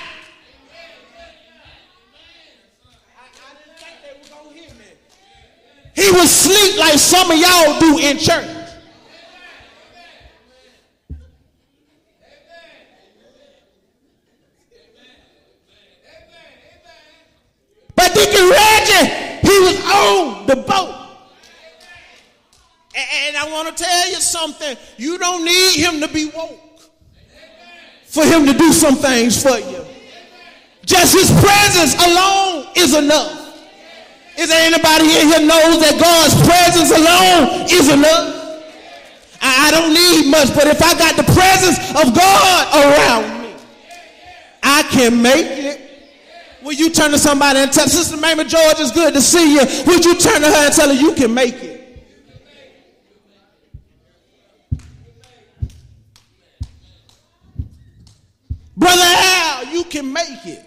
He 5.93 6.11
was 6.11 6.31
sleep 6.31 6.79
like 6.79 6.97
some 6.97 7.29
of 7.29 7.37
y'all 7.37 7.77
do 7.77 7.99
in 7.99 8.17
church. 8.17 8.47
But 17.95 18.13
Deacon 18.13 18.49
Reggie, 18.49 19.09
he 19.41 19.59
was 19.59 19.81
on 19.91 20.47
the 20.47 20.55
boat. 20.55 21.04
And 22.95 23.35
I 23.35 23.51
want 23.51 23.75
to 23.75 23.83
tell 23.83 24.09
you 24.09 24.21
something. 24.21 24.77
You 24.97 25.17
don't 25.17 25.43
need 25.43 25.75
him 25.75 25.99
to 25.99 26.07
be 26.07 26.27
woke 26.27 26.65
for 28.05 28.23
him 28.23 28.45
to 28.45 28.53
do 28.53 28.71
some 28.71 28.95
things 28.95 29.43
for 29.43 29.59
you. 29.59 29.83
Just 30.85 31.13
his 31.13 31.29
presence 31.43 31.93
alone 31.99 32.67
is 32.75 32.95
enough. 32.95 33.45
Is 34.37 34.47
there 34.49 34.67
anybody 34.67 35.11
in 35.19 35.27
here 35.27 35.43
knows 35.43 35.79
that 35.83 35.99
God's 35.99 36.35
presence 36.47 36.91
alone 36.91 37.67
is 37.67 37.91
enough? 37.91 38.31
I, 39.41 39.69
don't 39.71 39.93
need 39.93 40.31
much, 40.31 40.55
but 40.55 40.67
if 40.67 40.81
I 40.81 40.97
got 40.97 41.15
the 41.17 41.27
presence 41.31 41.77
of 41.91 42.15
God 42.15 42.63
around 42.73 43.43
me, 43.43 43.53
I 44.63 44.83
can 44.83 45.21
make 45.21 45.45
it. 45.45 45.81
Will 46.63 46.73
you 46.73 46.89
turn 46.89 47.11
to 47.11 47.19
somebody 47.19 47.59
and 47.59 47.71
tell 47.71 47.87
Sister 47.87 48.17
Mamie 48.17 48.45
George, 48.45 48.79
it's 48.79 48.91
good 48.91 49.13
to 49.13 49.21
see 49.21 49.53
you. 49.53 49.61
Would 49.87 50.03
you 50.03 50.15
turn 50.15 50.41
to 50.41 50.47
her 50.47 50.65
and 50.65 50.73
tell 50.73 50.87
her 50.87 50.95
you 50.95 51.13
can 51.13 51.33
make 51.33 51.55
it? 51.55 51.74
Brother 58.77 59.01
Al, 59.03 59.65
you 59.67 59.83
can 59.85 60.11
make 60.11 60.45
it. 60.45 60.63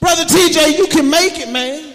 Brother 0.00 0.24
TJ, 0.24 0.78
you 0.78 0.86
can 0.86 1.10
make 1.10 1.38
it, 1.38 1.50
man. 1.50 1.94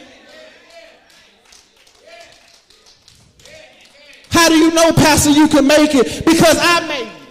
How 4.30 4.50
do 4.50 4.56
you 4.56 4.72
know, 4.72 4.92
Pastor, 4.94 5.30
you 5.30 5.48
can 5.48 5.68
make 5.68 5.94
it? 5.94 6.26
Because 6.26 6.58
I 6.60 6.88
made 6.88 7.08
it. 7.08 7.22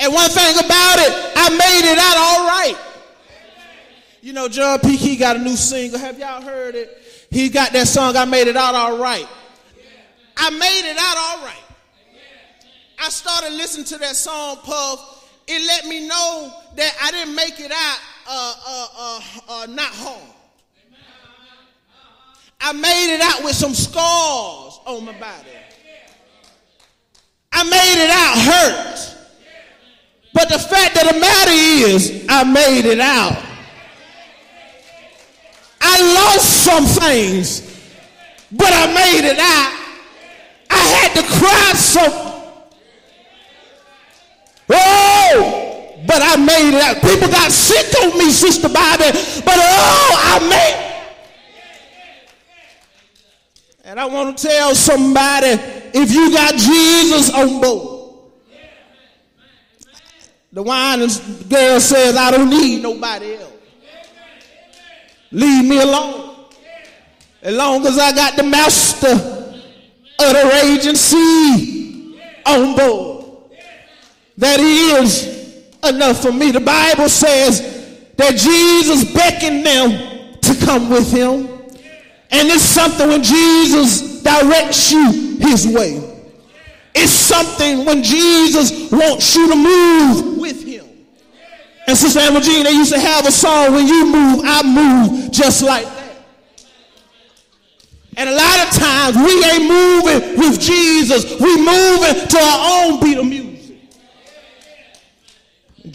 And 0.00 0.12
one 0.12 0.30
thing 0.30 0.54
about 0.58 0.98
it, 0.98 1.32
I 1.36 1.50
made 1.50 1.92
it 1.92 1.98
out 1.98 2.16
all 2.16 2.46
right. 2.46 2.76
You 4.20 4.32
know, 4.32 4.48
John 4.48 4.78
P. 4.80 4.96
Kee 4.96 5.16
got 5.16 5.36
a 5.36 5.38
new 5.38 5.56
single. 5.56 5.98
Have 5.98 6.18
y'all 6.18 6.42
heard 6.42 6.74
it? 6.74 7.02
He 7.30 7.48
got 7.48 7.72
that 7.72 7.88
song, 7.88 8.16
I 8.16 8.24
Made 8.24 8.48
It 8.48 8.56
Out 8.56 8.74
All 8.74 8.98
Right. 8.98 9.26
I 10.36 10.50
made 10.50 10.90
it 10.90 10.96
out 10.98 11.16
all 11.16 11.44
right. 11.44 11.67
I 13.00 13.10
started 13.10 13.52
listening 13.52 13.86
to 13.86 13.98
that 13.98 14.16
song, 14.16 14.58
Puff. 14.64 15.14
It 15.46 15.66
let 15.66 15.86
me 15.86 16.06
know 16.06 16.52
that 16.76 16.92
I 17.02 17.10
didn't 17.10 17.34
make 17.34 17.58
it 17.60 17.72
out 17.72 17.98
uh, 18.28 18.54
uh, 18.66 18.88
uh, 18.98 19.20
uh, 19.48 19.66
not 19.66 19.92
home. 19.94 20.34
I 22.60 22.72
made 22.72 23.14
it 23.14 23.20
out 23.20 23.44
with 23.44 23.54
some 23.54 23.72
scars 23.72 24.80
on 24.84 25.04
my 25.04 25.12
body. 25.12 25.48
I 27.52 27.64
made 27.64 28.04
it 28.04 28.10
out 28.10 28.36
hurt. 28.36 29.14
But 30.34 30.48
the 30.50 30.58
fact 30.58 30.96
of 30.98 31.14
the 31.14 31.20
matter 31.20 31.50
is, 31.50 32.26
I 32.28 32.44
made 32.44 32.84
it 32.84 33.00
out. 33.00 33.42
I 35.80 36.14
lost 36.14 36.64
some 36.64 36.84
things, 36.84 37.62
but 38.52 38.70
I 38.70 38.86
made 38.92 39.28
it 39.28 39.38
out. 39.38 39.84
I 40.70 40.76
had 40.76 41.14
to 41.14 41.22
cry 41.38 41.72
some. 41.74 42.27
Oh! 44.70 45.68
but 46.06 46.22
I 46.22 46.36
made 46.36 46.74
it 46.74 46.82
out. 46.82 47.02
People 47.02 47.28
got 47.28 47.52
sick 47.52 47.86
on 48.02 48.18
me, 48.18 48.30
Sister 48.30 48.68
Bobby, 48.68 49.10
but 49.44 49.56
oh, 49.56 50.14
I 50.16 50.38
made 50.48 50.84
it. 50.84 50.88
And 53.84 54.00
I 54.00 54.06
want 54.06 54.36
to 54.36 54.48
tell 54.48 54.74
somebody 54.74 55.48
if 55.94 56.10
you 56.12 56.32
got 56.32 56.54
Jesus 56.54 57.30
on 57.30 57.60
board, 57.60 58.20
the 60.52 60.62
wine 60.62 61.00
girl 61.48 61.78
says, 61.78 62.16
I 62.16 62.30
don't 62.30 62.48
need 62.48 62.82
nobody 62.82 63.36
else. 63.36 63.52
Leave 65.30 65.68
me 65.68 65.78
alone. 65.78 66.46
As 67.42 67.54
long 67.54 67.86
as 67.86 67.98
I 67.98 68.12
got 68.12 68.36
the 68.36 68.44
master 68.44 69.12
of 69.12 70.32
the 70.32 70.50
raging 70.62 70.96
sea 70.96 72.18
on 72.46 72.76
board. 72.76 73.17
That 74.38 74.60
he 74.60 74.92
is 74.92 75.66
enough 75.84 76.22
for 76.22 76.32
me. 76.32 76.52
The 76.52 76.60
Bible 76.60 77.08
says 77.08 78.06
that 78.16 78.36
Jesus 78.36 79.12
beckoned 79.12 79.66
them 79.66 80.38
to 80.40 80.64
come 80.64 80.88
with 80.88 81.10
him. 81.12 81.48
And 82.30 82.48
it's 82.48 82.62
something 82.62 83.08
when 83.08 83.22
Jesus 83.22 84.22
directs 84.22 84.92
you 84.92 85.38
his 85.40 85.66
way. 85.66 86.04
It's 86.94 87.12
something 87.12 87.84
when 87.84 88.02
Jesus 88.02 88.90
wants 88.90 89.34
you 89.34 89.48
to 89.48 89.56
move 89.56 90.38
with 90.38 90.64
him. 90.64 90.86
And 91.86 91.96
Sister 91.96 92.20
Jean, 92.40 92.64
they 92.64 92.72
used 92.72 92.92
to 92.92 93.00
have 93.00 93.26
a 93.26 93.32
song, 93.32 93.74
when 93.74 93.86
you 93.86 94.04
move, 94.06 94.42
I 94.44 94.62
move 94.62 95.32
just 95.32 95.62
like 95.62 95.84
that. 95.84 95.98
And 98.16 98.28
a 98.28 98.34
lot 98.34 98.66
of 98.66 98.74
times 98.74 99.16
we 99.16 99.44
ain't 99.44 99.68
moving 99.68 100.38
with 100.38 100.60
Jesus. 100.60 101.40
We 101.40 101.56
moving 101.56 102.28
to 102.28 102.38
our 102.38 102.84
own. 102.92 103.00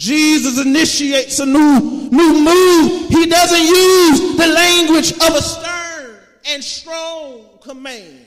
Jesus 0.04 0.60
initiates 0.60 1.38
a 1.38 1.46
new, 1.46 2.10
new 2.10 2.44
move. 2.44 3.08
He 3.08 3.24
doesn't 3.24 3.62
use 3.62 4.36
the 4.36 4.46
language 4.46 5.12
of 5.12 5.34
a 5.34 5.40
stern 5.40 6.16
and 6.50 6.62
strong 6.62 7.46
command. 7.62 8.26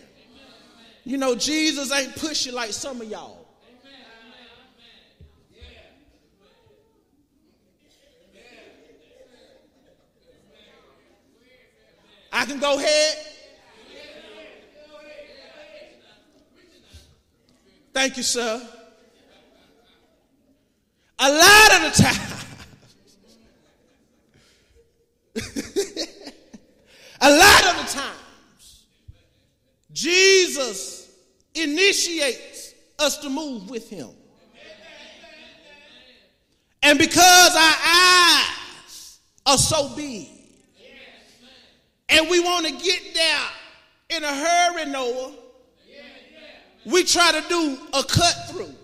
You 1.04 1.20
know, 1.20 1.36
Jesus 1.36 1.92
ain't 1.92 2.16
pushing 2.16 2.56
like 2.56 2.74
some 2.74 3.00
of 3.00 3.08
y'all. 3.08 3.46
I 12.34 12.46
can 12.46 12.60
go 12.60 12.80
ahead. 12.80 13.18
Thank 17.94 18.18
you, 18.18 18.24
sir. 18.24 18.68
A 21.20 21.32
lot 21.32 21.74
of 21.76 21.82
the 21.82 22.04
time, 22.04 22.38
a 27.22 27.30
lot 27.32 27.66
of 27.66 27.78
the 27.78 27.92
times, 27.92 28.86
Jesus 29.92 31.10
initiates 31.56 32.76
us 33.00 33.18
to 33.18 33.30
move 33.30 33.68
with 33.70 33.90
him. 33.90 34.10
And 36.84 37.00
because 37.00 37.56
our 37.56 37.76
eyes 37.86 39.20
are 39.48 39.58
so 39.58 39.90
big, 39.96 40.30
and 42.10 42.30
we 42.30 42.40
want 42.40 42.68
to 42.68 42.72
get 42.72 43.02
there 43.16 43.50
in 44.12 44.24
a 44.24 44.34
hurry, 44.36 44.86
Noah, 44.86 45.34
we 46.86 47.04
try 47.04 47.32
to 47.32 47.50
do 47.50 47.78
a 47.94 48.04
cut 48.04 48.50
through. 48.50 48.76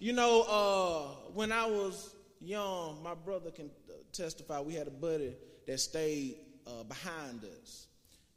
You 0.00 0.12
know, 0.12 0.42
uh, 0.42 1.30
when 1.34 1.50
I 1.50 1.66
was 1.66 2.14
young, 2.40 3.02
my 3.02 3.14
brother 3.14 3.50
can 3.50 3.68
uh, 3.88 3.94
testify. 4.12 4.60
We 4.60 4.74
had 4.74 4.86
a 4.86 4.92
buddy 4.92 5.34
that 5.66 5.80
stayed 5.80 6.36
uh, 6.68 6.84
behind 6.84 7.42
us, 7.44 7.88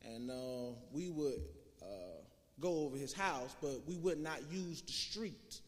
and 0.04 0.32
uh, 0.32 0.74
we 0.92 1.12
would 1.12 1.40
uh, 1.80 1.86
go 2.60 2.86
over 2.86 2.98
his 2.98 3.14
house, 3.14 3.56
but 3.62 3.82
we 3.88 3.96
would 3.98 4.20
not 4.20 4.40
use 4.52 4.82
the 4.82 4.92
street 4.92 5.60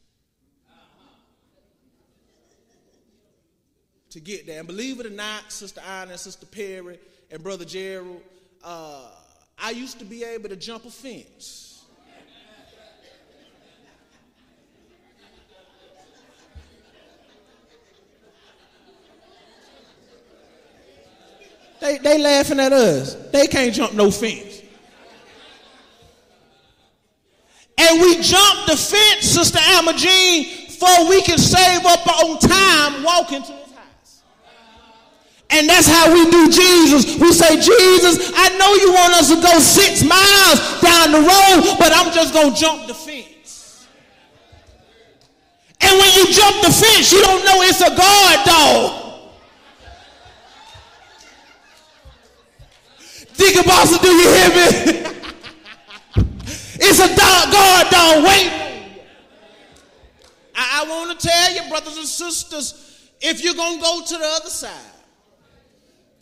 to 4.09 4.19
get 4.19 4.47
there. 4.47 4.59
And 4.59 4.67
believe 4.67 4.99
it 4.99 5.05
or 5.05 5.11
not, 5.11 5.51
Sister 5.51 5.81
Anna, 5.87 6.17
Sister 6.17 6.47
Perry, 6.47 6.99
and 7.29 7.43
Brother 7.43 7.65
Gerald, 7.65 8.21
uh, 8.63 9.09
I 9.59 9.71
used 9.71 9.99
to 9.99 10.05
be 10.05 10.23
able 10.23 10.49
to 10.49 10.55
jump 10.55 10.85
a 10.85 10.89
fence. 10.89 11.72
They, 21.83 21.97
they 21.97 22.17
laughing 22.17 22.61
at 22.61 22.71
us. 22.71 23.15
They 23.33 23.45
can't 23.45 23.73
jump 23.73 23.91
no 23.91 24.09
fence. 24.09 24.61
And 27.77 27.99
we 27.99 28.21
jump 28.21 28.67
the 28.67 28.77
fence, 28.77 29.25
Sister 29.25 29.59
Alma 29.75 29.91
Jean, 29.91 30.69
for 30.79 31.09
we 31.09 31.21
can 31.23 31.37
save 31.37 31.85
up 31.85 32.07
on 32.07 32.39
time 32.39 33.03
walking 33.03 33.43
to 33.43 33.51
his 33.51 33.71
house. 33.73 34.23
And 35.49 35.67
that's 35.67 35.85
how 35.85 36.13
we 36.13 36.23
do 36.31 36.49
Jesus. 36.49 37.19
We 37.19 37.33
say, 37.33 37.59
Jesus, 37.59 38.31
I 38.33 38.57
know 38.57 38.73
you 38.75 38.93
want 38.93 39.15
us 39.15 39.27
to 39.35 39.41
go 39.41 39.59
six 39.59 40.05
miles 40.05 40.79
down 40.79 41.11
the 41.11 41.19
road, 41.19 41.75
but 41.79 41.91
I'm 41.93 42.13
just 42.13 42.33
going 42.33 42.53
to 42.53 42.57
jump 42.57 42.87
the 42.87 42.93
fence. 42.93 43.89
And 45.81 45.99
when 45.99 46.13
you 46.13 46.31
jump 46.31 46.63
the 46.63 46.71
fence, 46.71 47.11
you 47.11 47.21
don't 47.23 47.43
know 47.43 47.61
it's 47.61 47.81
a 47.81 47.93
guard 47.93 48.45
dog. 48.45 49.02
Deacon 53.35 53.63
Boston, 53.65 53.99
do 54.01 54.11
you 54.11 54.29
hear 54.29 54.49
me? 54.49 54.65
it's 56.75 56.99
a 56.99 57.07
dog, 57.15 57.51
guard 57.51 57.87
dog 57.89 58.23
wait. 58.23 58.63
I, 60.55 60.83
I 60.83 60.89
want 60.89 61.19
to 61.19 61.27
tell 61.27 61.53
you, 61.53 61.69
brothers 61.69 61.97
and 61.97 62.07
sisters, 62.07 63.09
if 63.21 63.43
you're 63.43 63.55
going 63.55 63.77
to 63.77 63.83
go 63.83 64.01
to 64.05 64.17
the 64.17 64.25
other 64.25 64.49
side, 64.49 64.71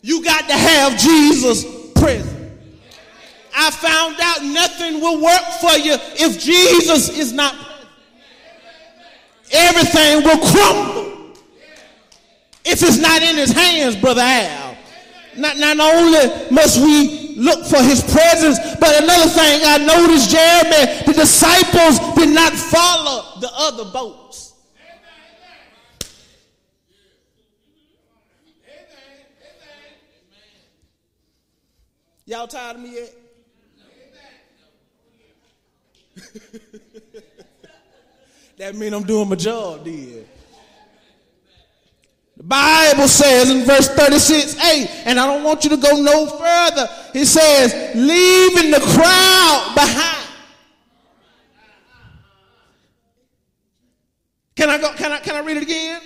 you 0.00 0.24
got 0.24 0.46
to 0.48 0.54
have 0.54 0.98
Jesus 0.98 1.64
present. 1.94 2.38
I 3.54 3.70
found 3.70 4.16
out 4.20 4.42
nothing 4.42 5.00
will 5.00 5.22
work 5.22 5.44
for 5.60 5.76
you 5.78 5.96
if 6.14 6.40
Jesus 6.40 7.10
is 7.10 7.32
not 7.32 7.54
present. 7.54 7.68
Everything 9.52 10.24
will 10.24 10.38
crumble 10.38 11.02
if 12.64 12.82
it's 12.82 12.98
not 12.98 13.22
in 13.22 13.36
his 13.36 13.52
hands, 13.52 13.96
Brother 13.96 14.22
Al. 14.22 14.61
Not, 15.36 15.56
not 15.56 15.78
only 15.80 16.50
must 16.50 16.78
we 16.80 17.34
look 17.36 17.64
for 17.64 17.82
his 17.82 18.02
presence, 18.02 18.58
but 18.78 19.02
another 19.02 19.28
thing 19.30 19.60
I 19.64 19.78
noticed, 19.78 20.30
Jeremy, 20.30 21.04
the 21.06 21.12
disciples 21.14 21.98
did 22.16 22.28
not 22.34 22.52
follow 22.52 23.40
the 23.40 23.50
other 23.54 23.84
boats. 23.86 24.52
Y'all 32.24 32.46
tired 32.46 32.76
of 32.76 32.82
me 32.82 32.94
yet? 32.94 33.14
that 38.58 38.74
mean 38.76 38.94
I'm 38.94 39.02
doing 39.02 39.28
my 39.28 39.34
job, 39.36 39.84
then. 39.84 40.24
The 42.36 42.42
Bible 42.44 43.08
says 43.08 43.50
in 43.50 43.64
verse 43.64 43.88
36, 43.88 44.54
hey, 44.54 45.02
and 45.04 45.20
I 45.20 45.26
don't 45.26 45.44
want 45.44 45.64
you 45.64 45.70
to 45.70 45.76
go 45.76 45.96
no 45.96 46.26
further. 46.26 46.88
He 47.12 47.24
says, 47.24 47.94
leaving 47.94 48.70
the 48.70 48.80
crowd 48.80 49.72
behind. 49.74 50.28
Can 54.54 54.70
I 54.70 54.78
go? 54.78 54.92
Can 54.92 55.12
I 55.12 55.18
can 55.18 55.34
I 55.34 55.40
read 55.40 55.56
it 55.56 55.62
again? 55.62 56.00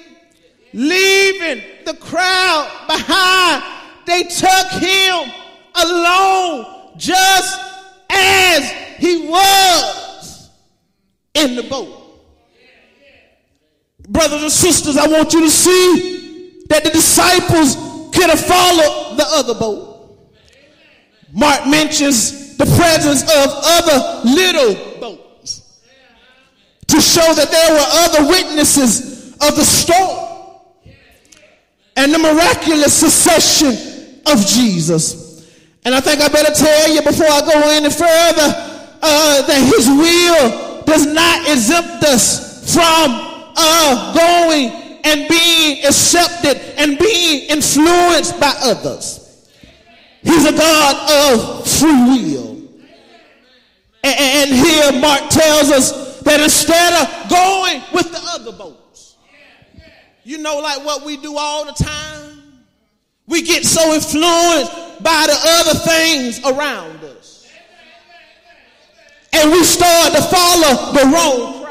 Leaving 0.72 1.62
the 1.84 1.94
crowd 1.94 2.70
behind, 2.86 3.62
they 4.06 4.22
took 4.22 4.80
him 4.80 5.32
alone 5.74 6.92
just 6.96 7.58
as 8.10 8.70
he 8.98 9.26
was 9.28 10.50
in 11.34 11.56
the 11.56 11.64
boat. 11.64 12.20
Brothers 14.08 14.42
and 14.42 14.52
sisters, 14.52 14.96
I 14.96 15.08
want 15.08 15.32
you 15.32 15.40
to 15.40 15.50
see 15.50 16.15
that 16.68 16.84
the 16.84 16.90
disciples 16.90 17.76
could 18.14 18.30
have 18.30 18.40
followed 18.40 19.16
the 19.16 19.24
other 19.28 19.54
boat. 19.54 19.96
Mark 21.32 21.66
mentions 21.66 22.56
the 22.56 22.64
presence 22.64 23.22
of 23.22 23.48
other 23.52 24.28
little 24.28 25.00
boats 25.00 25.82
to 26.86 27.00
show 27.00 27.34
that 27.34 27.50
there 27.50 27.72
were 27.72 27.86
other 28.04 28.28
witnesses 28.28 29.32
of 29.34 29.54
the 29.56 29.64
storm 29.64 30.26
and 31.96 32.12
the 32.12 32.18
miraculous 32.18 32.94
succession 32.94 34.20
of 34.26 34.46
Jesus. 34.46 35.46
And 35.84 35.94
I 35.94 36.00
think 36.00 36.20
I 36.20 36.28
better 36.28 36.54
tell 36.54 36.92
you 36.92 37.02
before 37.02 37.26
I 37.28 37.40
go 37.40 37.68
any 37.70 37.90
further 37.90 38.48
uh, 39.02 39.46
that 39.46 39.72
his 39.74 39.88
will 39.88 40.84
does 40.84 41.06
not 41.06 41.48
exempt 41.48 42.04
us 42.04 42.72
from 42.74 43.52
uh, 43.56 44.14
going 44.14 44.85
and 45.06 45.28
being 45.28 45.84
accepted 45.84 46.56
and 46.76 46.98
being 46.98 47.48
influenced 47.48 48.40
by 48.40 48.52
others. 48.60 49.48
He's 50.20 50.44
a 50.44 50.52
God 50.52 51.32
of 51.32 51.68
free 51.68 51.88
will. 51.92 52.56
And, 54.02 54.50
here 54.52 54.92
Mark 55.00 55.30
tells 55.30 55.70
us 55.70 56.20
that 56.20 56.40
instead 56.40 56.92
of 56.92 57.30
going 57.30 57.82
with 57.92 58.10
the 58.10 58.20
other 58.30 58.52
boats, 58.52 59.16
you 60.24 60.38
know, 60.38 60.58
like 60.58 60.84
what 60.84 61.04
we 61.04 61.16
do 61.16 61.36
all 61.36 61.64
the 61.64 61.72
time, 61.72 62.62
we 63.28 63.42
get 63.42 63.64
so 63.64 63.94
influenced 63.94 65.02
by 65.02 65.26
the 65.28 65.38
other 65.44 65.78
things 65.78 66.40
around 66.44 67.04
us. 67.04 67.48
And 69.32 69.50
we 69.52 69.62
start 69.62 70.14
to 70.14 70.22
follow 70.22 70.92
the 70.92 71.12
wrong 71.12 71.65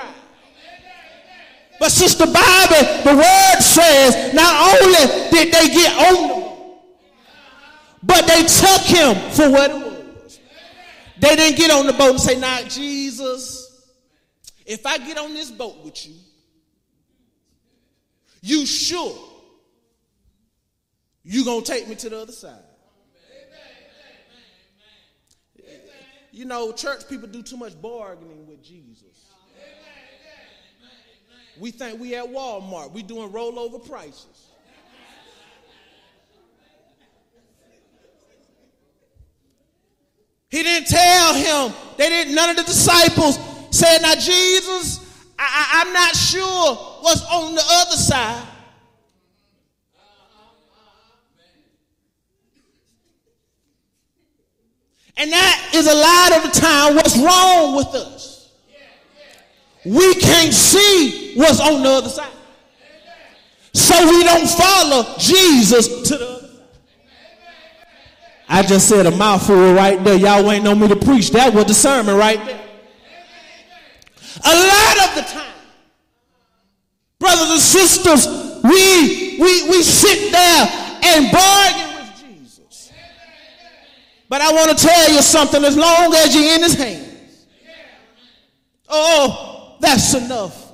but 1.79 1.91
Sister 1.91 2.25
Bobby, 2.25 2.81
the 3.03 3.15
word 3.15 3.61
says 3.61 4.33
not 4.33 4.81
only 4.81 5.29
did 5.29 5.53
they 5.53 5.67
get 5.69 5.93
on 5.97 6.29
him, 6.29 6.45
but 8.01 8.27
they 8.27 8.43
took 8.43 8.81
him 8.81 9.15
for 9.31 9.49
what 9.49 9.71
it 9.71 9.75
was. 9.75 10.39
They 11.19 11.35
didn't 11.35 11.57
get 11.57 11.71
on 11.71 11.87
the 11.87 11.93
boat 11.93 12.11
and 12.11 12.19
say, 12.19 12.39
now 12.39 12.61
Jesus, 12.63 13.91
if 14.65 14.85
I 14.85 14.97
get 14.99 15.17
on 15.17 15.33
this 15.33 15.51
boat 15.51 15.83
with 15.83 16.07
you, 16.07 16.15
you 18.41 18.65
sure 18.65 19.17
you 21.23 21.43
gonna 21.43 21.63
take 21.63 21.87
me 21.87 21.95
to 21.95 22.09
the 22.09 22.19
other 22.19 22.31
side. 22.31 22.61
You 26.31 26.45
know, 26.45 26.71
church 26.73 27.07
people 27.07 27.27
do 27.27 27.41
too 27.41 27.57
much 27.57 27.81
bargaining 27.81 28.45
with 28.45 28.61
Jesus. 28.61 29.14
We 31.59 31.71
think 31.71 31.99
we 31.99 32.15
at 32.15 32.25
Walmart. 32.25 32.91
We 32.91 33.03
doing 33.03 33.29
rollover 33.29 33.85
prices. 33.87 34.27
He 40.49 40.63
didn't 40.63 40.87
tell 40.87 41.33
him. 41.33 41.73
They 41.97 42.09
didn't. 42.09 42.35
None 42.35 42.49
of 42.49 42.55
the 42.55 42.63
disciples 42.63 43.39
said, 43.71 44.01
"Now 44.01 44.15
Jesus, 44.15 44.99
I, 45.37 45.83
am 45.85 45.93
not 45.93 46.15
sure 46.15 46.75
what's 47.01 47.21
on 47.25 47.55
the 47.55 47.63
other 47.65 47.97
side." 47.97 48.47
And 55.17 55.31
that 55.31 55.69
is 55.73 55.87
a 55.87 55.93
lot 55.93 56.37
of 56.37 56.53
the 56.53 56.59
time 56.59 56.95
what's 56.95 57.17
wrong 57.17 57.75
with 57.75 57.87
us 57.95 58.35
we 59.85 60.15
can't 60.15 60.53
see 60.53 61.24
what's 61.35 61.59
on 61.59 61.83
the 61.83 61.89
other 61.89 62.09
side. 62.09 62.31
So 63.73 64.09
we 64.09 64.23
don't 64.23 64.47
follow 64.47 65.15
Jesus 65.17 66.09
to 66.09 66.17
the 66.17 66.25
other 66.25 66.47
side. 66.47 66.67
I 68.47 68.61
just 68.63 68.87
said 68.87 69.05
a 69.05 69.11
mouthful 69.11 69.73
right 69.73 70.01
there. 70.03 70.17
Y'all 70.17 70.49
ain't 70.51 70.63
know 70.63 70.75
me 70.75 70.87
to 70.87 70.95
preach. 70.95 71.31
That 71.31 71.53
was 71.53 71.65
the 71.65 71.73
sermon 71.73 72.15
right 72.15 72.43
there. 72.45 72.61
A 74.45 74.53
lot 74.53 75.09
of 75.09 75.15
the 75.15 75.21
time, 75.21 75.53
brothers 77.19 77.51
and 77.51 77.59
sisters, 77.59 78.27
we, 78.63 79.37
we, 79.39 79.69
we 79.69 79.81
sit 79.81 80.31
there 80.31 80.67
and 81.03 81.31
bargain 81.31 81.97
with 81.97 82.41
Jesus. 82.41 82.91
But 84.27 84.41
I 84.41 84.51
want 84.51 84.77
to 84.77 84.85
tell 84.85 85.11
you 85.11 85.21
something 85.21 85.63
as 85.63 85.77
long 85.77 86.13
as 86.15 86.35
you're 86.35 86.53
in 86.55 86.63
his 86.63 86.73
hands. 86.73 87.45
Oh, 88.89 89.77
that's 89.79 90.13
enough. 90.13 90.64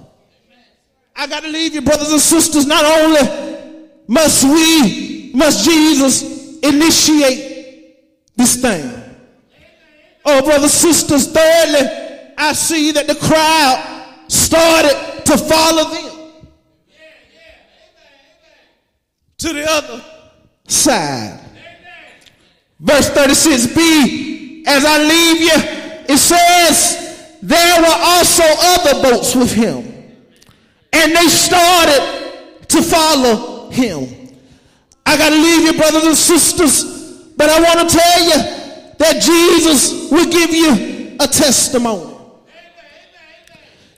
I 1.21 1.27
got 1.27 1.43
to 1.43 1.49
leave 1.49 1.75
you, 1.75 1.83
brothers 1.83 2.11
and 2.11 2.19
sisters, 2.19 2.65
not 2.65 2.83
only 2.83 3.69
must 4.07 4.43
we, 4.43 5.31
must 5.35 5.63
Jesus 5.63 6.57
initiate 6.61 7.95
this 8.35 8.59
thing? 8.59 8.91
Oh, 10.25 10.41
brothers, 10.41 10.63
and 10.63 10.95
sisters, 10.95 11.31
thirdly, 11.31 12.33
I 12.35 12.53
see 12.53 12.91
that 12.93 13.05
the 13.05 13.13
crowd 13.13 14.23
started 14.29 15.23
to 15.25 15.37
follow 15.37 15.91
them 15.91 16.41
to 19.37 19.53
the 19.53 19.69
other 19.69 20.03
side. 20.67 21.39
Verse 22.79 23.11
36b, 23.11 24.63
as 24.65 24.85
I 24.85 25.03
leave 25.03 25.41
you, 25.41 26.15
it 26.15 26.17
says, 26.17 27.37
there 27.43 27.79
were 27.79 27.95
also 27.95 28.43
other 28.43 29.03
boats 29.03 29.35
with 29.35 29.53
him. 29.53 29.90
And 30.93 31.15
they 31.15 31.27
started 31.27 32.63
to 32.67 32.81
follow 32.81 33.69
him. 33.69 34.21
I 35.05 35.17
got 35.17 35.29
to 35.29 35.35
leave 35.35 35.63
you, 35.63 35.73
brothers 35.73 36.05
and 36.05 36.15
sisters, 36.15 36.83
but 37.35 37.49
I 37.49 37.59
want 37.59 37.89
to 37.89 37.97
tell 37.97 38.23
you 38.23 38.61
that 38.97 39.21
Jesus 39.21 40.11
will 40.11 40.29
give 40.29 40.51
you 40.51 41.17
a 41.19 41.27
testimony. 41.27 42.15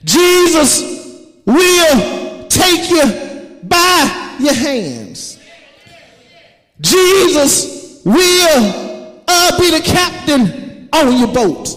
Jesus 0.02 1.28
will 1.44 2.48
take 2.48 2.90
you 2.90 3.58
by 3.64 4.36
your 4.40 4.54
hands. 4.54 5.38
Jesus 6.80 8.02
will 8.04 9.22
uh, 9.26 9.60
be 9.60 9.70
the 9.70 9.82
captain 9.84 10.88
on 10.92 11.18
your 11.18 11.28
boat. 11.28 11.68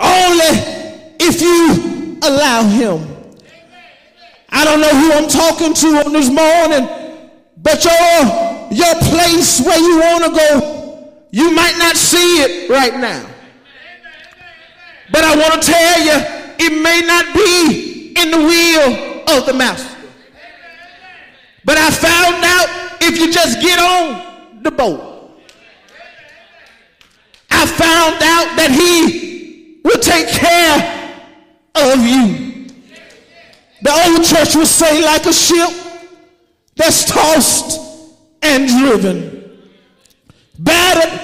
Only 0.00 0.58
if 1.20 1.40
you 1.40 2.18
allow 2.22 2.62
him. 2.62 3.13
I 4.56 4.64
don't 4.64 4.80
know 4.80 4.88
who 4.88 5.12
I'm 5.12 5.28
talking 5.28 5.74
to 5.74 5.86
on 6.06 6.12
this 6.12 6.30
morning, 6.30 6.86
but 7.56 7.84
your, 7.84 8.70
your 8.70 8.94
place 9.10 9.60
where 9.60 9.78
you 9.78 9.98
want 9.98 10.24
to 10.26 10.30
go, 10.30 11.12
you 11.32 11.50
might 11.50 11.76
not 11.76 11.96
see 11.96 12.36
it 12.40 12.70
right 12.70 12.94
now. 12.94 13.28
But 15.10 15.24
I 15.24 15.34
want 15.36 15.60
to 15.60 15.72
tell 15.72 16.00
you, 16.00 16.12
it 16.60 16.82
may 16.82 17.00
not 17.04 17.34
be 17.34 18.14
in 18.16 18.30
the 18.30 18.38
will 18.38 19.36
of 19.36 19.44
the 19.44 19.54
master. 19.54 19.98
But 21.64 21.76
I 21.76 21.90
found 21.90 22.44
out 22.44 23.02
if 23.02 23.18
you 23.18 23.32
just 23.32 23.60
get 23.60 23.80
on 23.80 24.62
the 24.62 24.70
boat, 24.70 25.40
I 27.50 27.66
found 27.66 28.22
out 28.22 28.56
that 28.56 28.70
he 28.70 29.80
will 29.82 29.98
take 29.98 30.28
care 30.28 31.10
of 31.74 32.06
you. 32.06 32.43
Church 34.22 34.54
would 34.56 34.66
say, 34.66 35.02
like 35.04 35.26
a 35.26 35.32
ship 35.32 35.70
that's 36.76 37.04
tossed 37.10 37.80
and 38.42 38.68
driven, 38.68 39.58
battered 40.58 41.20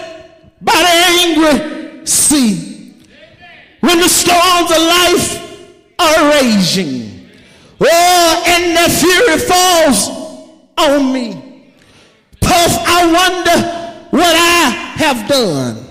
by 0.60 0.72
the 0.72 0.94
angry 1.22 2.06
sea. 2.06 2.94
When 3.80 3.98
the 3.98 4.08
storms 4.08 4.70
of 4.70 4.78
life 4.78 5.80
are 5.98 6.30
raging, 6.32 7.30
oh, 7.80 8.44
and 8.46 8.76
the 8.76 8.90
fury 8.90 9.38
falls 9.38 10.08
on 10.76 11.12
me. 11.12 11.72
Puff, 12.40 12.72
I 12.86 13.06
wonder 13.12 13.80
what 14.10 14.34
I 14.36 14.70
have 14.96 15.28
done 15.28 15.86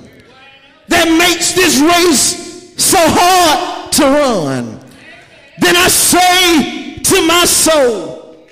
that 0.88 1.08
makes 1.08 1.54
this 1.54 1.80
race 1.80 2.74
so 2.82 2.98
hard 3.00 3.92
to 3.94 4.04
run. 4.04 4.80
Then 5.60 5.76
I 5.76 5.88
say 5.88 6.79
to 7.10 7.28
my 7.28 7.44
soul, 7.46 8.46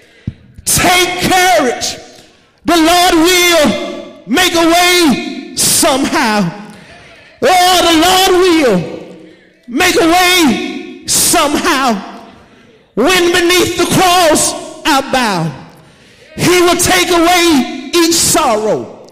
take 0.66 1.22
courage. 1.22 1.98
The 2.66 2.76
Lord 2.76 3.14
will 3.14 4.24
make 4.26 4.54
a 4.54 4.68
way 4.68 5.56
somehow. 5.56 6.68
Oh, 7.42 7.78
the 7.88 7.98
Lord 8.08 8.32
will 8.42 8.98
make 9.68 9.96
a 9.96 10.08
way 10.08 11.06
somehow. 11.06 11.94
When 12.96 13.32
beneath 13.32 13.78
the 13.78 13.86
cross 13.94 14.54
I 14.86 15.02
bow, 15.12 15.68
he 16.36 16.62
will 16.62 16.78
take 16.78 17.10
away 17.10 17.92
each 17.94 18.16
sorrow. 18.16 19.08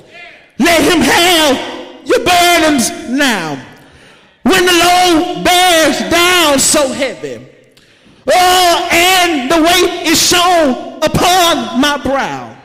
Let 0.57 0.81
him 0.81 1.01
have 1.01 2.07
your 2.07 2.25
burdens 2.25 2.89
now. 3.09 3.63
When 4.41 4.65
the 4.65 4.71
load 4.71 5.43
bears 5.43 5.99
down 6.09 6.57
so 6.59 6.91
heavy, 6.91 7.44
oh, 8.27 8.89
and 8.91 9.51
the 9.51 9.61
weight 9.61 10.07
is 10.07 10.21
shown 10.21 10.97
upon 11.03 11.79
my 11.79 11.99
brow, 12.03 12.55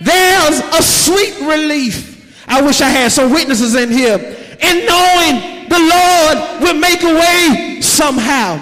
there's 0.00 0.60
a 0.60 0.82
sweet 0.82 1.40
relief. 1.40 2.44
I 2.46 2.62
wish 2.62 2.80
I 2.80 2.88
had 2.88 3.12
some 3.12 3.32
witnesses 3.32 3.74
in 3.74 3.90
here. 3.90 4.16
In 4.16 4.86
knowing 4.86 5.68
the 5.68 5.78
Lord 5.78 6.62
will 6.62 6.80
make 6.80 7.02
a 7.02 7.14
way 7.14 7.80
somehow. 7.80 8.58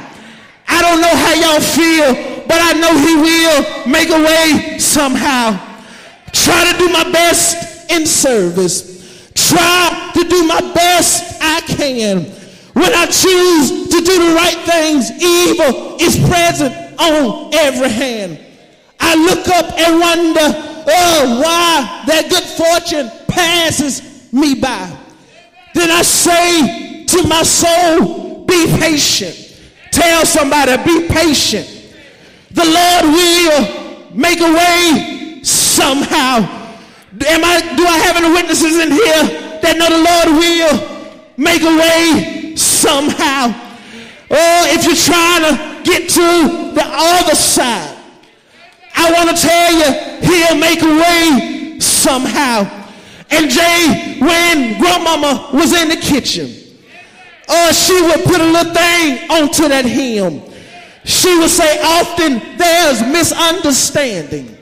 I 0.68 0.82
don't 0.82 1.00
know 1.00 1.14
how 1.14 1.34
y'all 1.34 1.60
feel, 1.60 2.44
but 2.46 2.58
I 2.60 2.72
know 2.72 2.92
He 2.98 3.14
will 3.16 3.86
make 3.86 4.10
a 4.10 4.18
way 4.18 4.78
somehow. 4.78 5.52
Try 6.32 6.72
to 6.72 6.78
do 6.78 6.88
my 6.92 7.10
best 7.12 7.90
in 7.90 8.06
service. 8.06 9.30
Try 9.34 10.10
to 10.14 10.24
do 10.24 10.46
my 10.46 10.60
best 10.74 11.38
I 11.40 11.60
can. 11.60 12.35
When 12.76 12.92
I 12.92 13.06
choose 13.06 13.88
to 13.88 14.00
do 14.04 14.28
the 14.28 14.34
right 14.34 14.58
things, 14.68 15.10
evil 15.10 15.96
is 15.98 16.18
present 16.28 16.74
on 17.00 17.54
every 17.54 17.88
hand. 17.88 18.38
I 19.00 19.14
look 19.14 19.48
up 19.48 19.72
and 19.78 19.98
wonder, 19.98 20.84
oh, 20.86 21.40
why 21.42 22.02
that 22.06 22.28
good 22.28 22.44
fortune 22.44 23.10
passes 23.28 24.30
me 24.30 24.56
by. 24.56 24.94
Then 25.72 25.90
I 25.90 26.02
say 26.02 27.04
to 27.06 27.26
my 27.26 27.44
soul, 27.44 28.44
be 28.44 28.66
patient. 28.78 29.58
Tell 29.90 30.26
somebody, 30.26 30.76
be 30.84 31.08
patient. 31.08 31.66
The 32.50 32.66
Lord 32.66 33.04
will 33.16 34.14
make 34.14 34.40
a 34.40 34.52
way 34.52 35.40
somehow. 35.42 36.44
Am 37.26 37.42
I, 37.42 37.74
do 37.74 37.86
I 37.86 37.96
have 38.04 38.16
any 38.18 38.34
witnesses 38.34 38.78
in 38.80 38.90
here 38.90 39.60
that 39.62 39.76
know 39.78 39.88
the 39.88 40.04
Lord 40.04 40.36
will 40.36 41.32
make 41.38 41.62
a 41.62 41.74
way 41.74 42.35
somehow? 42.56 43.52
Oh, 44.30 44.66
if 44.68 44.84
you're 44.84 44.96
trying 44.96 45.42
to 45.42 45.82
get 45.88 46.08
to 46.10 46.74
the 46.74 46.84
other 46.84 47.34
side, 47.34 47.96
I 48.96 49.12
want 49.12 49.30
to 49.30 49.36
tell 49.36 49.72
you, 49.72 49.88
he'll 50.20 50.58
make 50.58 50.82
a 50.82 50.86
way 50.86 51.78
somehow. 51.78 52.84
And 53.30 53.50
Jay, 53.50 54.16
when 54.20 54.78
grandmama 54.80 55.50
was 55.52 55.72
in 55.72 55.88
the 55.88 55.96
kitchen, 55.96 56.50
uh, 57.48 57.72
she 57.72 58.00
would 58.02 58.24
put 58.24 58.40
a 58.40 58.44
little 58.44 58.72
thing 58.74 59.30
onto 59.30 59.68
that 59.68 59.84
hymn. 59.84 60.42
She 61.04 61.36
would 61.38 61.50
say, 61.50 61.80
often 61.82 62.56
there's 62.56 63.02
misunderstanding. 63.02 64.56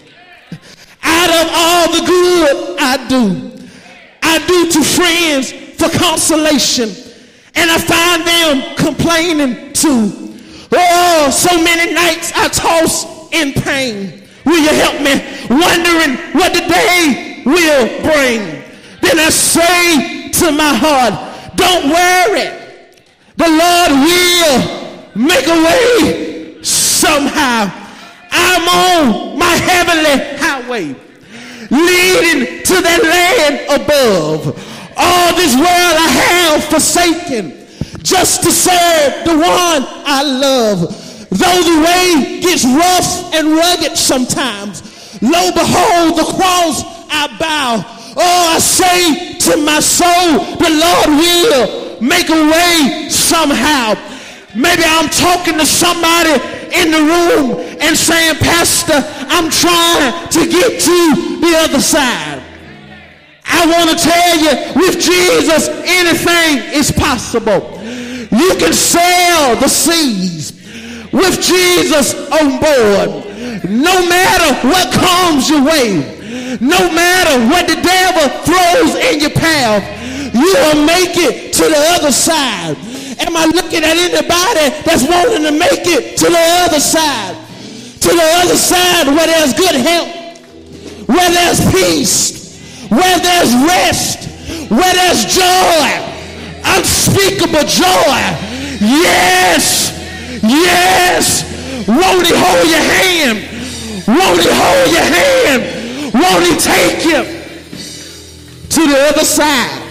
Out 1.03 1.31
of 1.31 1.51
all 1.55 1.93
the 1.93 2.07
good 2.07 2.77
I 2.79 3.09
do, 3.09 3.53
I 4.23 4.47
do 4.47 4.71
to 4.73 4.83
friends 4.83 5.53
for 5.79 5.89
consolation. 5.99 7.04
And 7.57 7.71
I 7.71 7.79
find 7.79 8.27
them 8.27 8.77
complaining 8.77 9.73
too. 9.73 10.39
Oh, 10.73 11.31
so 11.31 11.57
many 11.63 11.93
nights 11.93 12.33
I 12.35 12.49
toss 12.49 13.33
in 13.33 13.53
pain. 13.53 14.23
Will 14.45 14.59
you 14.59 14.69
help 14.69 15.01
me? 15.01 15.23
Wondering 15.49 16.17
what 16.35 16.53
the 16.53 16.67
day 16.67 17.43
will 17.45 17.87
bring. 18.03 18.63
Then 19.01 19.19
I 19.19 19.31
say 19.31 20.31
to 20.31 20.53
my 20.53 20.75
heart, 20.75 21.15
don't 21.57 21.89
worry. 21.91 22.51
The 23.37 23.49
Lord 23.49 23.91
will 24.07 24.85
make 25.15 25.47
a 25.47 25.59
way 25.65 26.63
somehow. 26.63 27.71
I'm 28.31 28.69
on 28.69 29.39
my 29.39 29.55
heavenly 29.55 30.39
highway 30.39 30.95
leading 31.71 32.63
to 32.65 32.81
that 32.83 33.01
land 33.03 33.83
above. 33.83 34.74
All 34.97 35.35
this 35.35 35.55
world 35.55 35.97
I 35.99 36.09
have 36.09 36.65
forsaken 36.65 37.67
just 38.03 38.43
to 38.45 38.53
serve 38.53 39.25
the 39.25 39.35
one 39.35 39.83
I 40.07 40.23
love. 40.23 40.81
Though 41.31 41.63
the 41.67 41.79
way 41.83 42.41
gets 42.41 42.65
rough 42.65 43.35
and 43.35 43.57
rugged 43.57 43.97
sometimes, 43.97 44.83
lo 45.23 45.51
behold 45.53 46.19
the 46.19 46.25
cross 46.37 46.85
I 47.11 47.27
bow. 47.39 47.85
Oh, 48.17 48.55
I 48.55 48.59
say 48.61 49.39
to 49.51 49.57
my 49.65 49.81
soul, 49.81 50.57
the 50.57 50.71
Lord 50.71 51.09
will 51.19 52.01
make 52.01 52.29
a 52.29 52.51
way 52.51 53.09
somehow. 53.09 53.95
Maybe 54.55 54.85
I'm 54.87 55.09
talking 55.09 55.59
to 55.59 55.67
somebody 55.67 56.39
in 56.71 56.93
the 56.93 57.03
room 57.03 57.59
and 57.81 57.97
saying, 57.97 58.37
Pastor, 58.37 59.03
I'm 59.29 59.51
trying 59.51 60.29
to 60.31 60.47
get 60.47 60.81
to 60.81 61.41
the 61.41 61.57
other 61.59 61.81
side. 61.81 62.34
I 63.45 63.67
want 63.67 63.91
to 63.91 63.97
tell 63.97 64.37
you, 64.39 64.53
with 64.77 65.01
Jesus, 65.01 65.69
anything 65.69 66.73
is 66.73 66.91
possible. 66.91 67.81
You 68.31 68.57
can 68.59 68.73
sail 68.73 69.57
the 69.57 69.69
seas 69.69 70.53
with 71.13 71.41
Jesus 71.41 72.15
on 72.31 72.59
board. 72.59 73.25
No 73.71 74.07
matter 74.09 74.69
what 74.69 74.93
comes 74.93 75.49
your 75.49 75.65
way, 75.65 76.59
no 76.61 76.91
matter 76.93 77.47
what 77.47 77.69
the 77.69 77.81
devil 77.81 78.29
throws 78.43 78.95
in 78.97 79.21
your 79.21 79.31
path, 79.31 79.83
you 80.35 80.53
will 80.53 80.85
make 80.85 81.17
it 81.17 81.53
to 81.55 81.63
the 81.63 81.83
other 81.95 82.11
side. 82.11 82.77
Am 83.21 83.37
I 83.37 83.47
looking 83.47 83.85
at 83.85 83.97
anybody 83.97 84.83
that's 84.83 85.07
wanting 85.09 85.45
to 85.45 85.53
make 85.53 85.87
it 85.87 86.19
to 86.19 86.27
the 86.27 86.45
other 86.67 86.81
side? 86.81 87.37
To 88.01 88.09
the 88.09 88.29
other 88.43 88.57
side 88.57 89.07
where 89.07 89.27
there's 89.27 89.55
good 89.55 89.77
health, 89.77 91.09
where 91.09 91.31
there's 91.31 91.61
peace, 91.73 92.44
where 92.89 93.19
there's 93.19 93.55
rest, 93.55 94.29
where 94.71 94.95
there's 94.95 95.25
joy, 95.25 95.87
unspeakable 96.65 97.67
joy. 97.69 98.19
Yes, 98.81 99.93
yes. 100.43 101.45
Won't 101.89 102.27
he 102.27 102.33
hold 102.35 102.69
your 102.69 102.81
hand? 102.81 103.39
Won't 104.07 104.41
he 104.41 104.49
hold 104.51 104.91
your 104.93 105.05
hand? 105.05 106.15
Won't 106.15 106.45
he 106.45 106.57
take 106.57 107.05
you 107.05 107.25
to 108.69 108.87
the 108.87 108.99
other 109.09 109.25
side? 109.25 109.83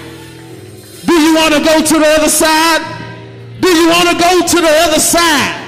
Do 1.06 1.14
you 1.14 1.36
want 1.36 1.54
to 1.54 1.64
go 1.64 1.82
to 1.82 2.00
the 2.00 2.08
other 2.18 2.30
side? 2.30 2.82
Do 3.62 3.70
you 3.70 3.90
want 3.90 4.10
to 4.10 4.18
go 4.18 4.48
to 4.48 4.62
the 4.62 4.72
other 4.84 5.00
side? 5.00 5.60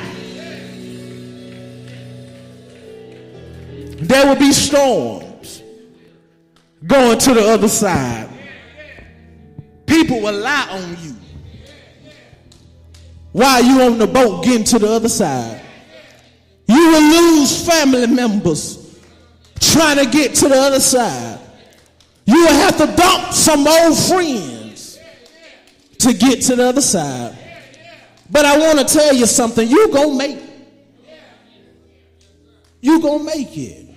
There 4.01 4.27
will 4.27 4.35
be 4.35 4.51
storms 4.51 5.24
going 6.85 7.17
to 7.19 7.33
the 7.33 7.41
other 7.41 7.67
side. 7.67 8.29
People 9.85 10.21
will 10.21 10.37
lie 10.37 10.67
on 10.71 11.03
you 11.03 11.15
while 13.31 13.63
you 13.63 13.81
on 13.81 13.97
the 13.97 14.07
boat 14.07 14.43
getting 14.43 14.63
to 14.63 14.79
the 14.79 14.87
other 14.87 15.09
side. 15.09 15.61
You 16.67 16.75
will 16.75 17.01
lose 17.01 17.67
family 17.67 18.07
members 18.07 18.99
trying 19.59 19.97
to 20.03 20.09
get 20.09 20.33
to 20.35 20.47
the 20.47 20.55
other 20.55 20.79
side. 20.79 21.39
You 22.25 22.45
will 22.45 22.53
have 22.53 22.77
to 22.77 22.87
dump 22.95 23.33
some 23.33 23.67
old 23.67 23.97
friends 23.97 24.99
to 25.99 26.13
get 26.13 26.41
to 26.43 26.55
the 26.55 26.67
other 26.67 26.81
side. 26.81 27.37
But 28.29 28.45
I 28.45 28.57
want 28.57 28.79
to 28.79 28.85
tell 28.85 29.13
you 29.13 29.25
something. 29.25 29.67
You 29.67 29.91
gonna 29.91 30.15
make 30.15 30.37
it. 30.37 30.49
You 32.81 33.01
gonna 33.01 33.23
make 33.23 33.55
it. 33.57 33.87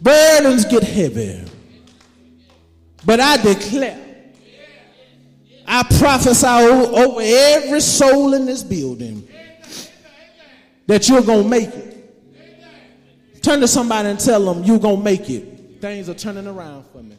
Burdens 0.00 0.64
get 0.64 0.82
heavy. 0.82 1.44
But 3.04 3.20
I 3.20 3.36
declare, 3.36 4.00
I 5.66 5.82
prophesy 5.98 6.46
over 6.46 7.20
every 7.22 7.80
soul 7.80 8.34
in 8.34 8.46
this 8.46 8.62
building 8.62 9.28
that 10.86 11.08
you're 11.08 11.22
going 11.22 11.44
to 11.44 11.48
make 11.48 11.70
it. 11.70 13.42
Turn 13.42 13.60
to 13.60 13.68
somebody 13.68 14.08
and 14.08 14.18
tell 14.18 14.44
them 14.44 14.64
you're 14.64 14.78
going 14.78 14.98
to 14.98 15.02
make 15.02 15.28
it. 15.28 15.80
Things 15.80 16.08
are 16.08 16.14
turning 16.14 16.46
around 16.46 16.84
for 16.86 17.02
me. 17.02 17.16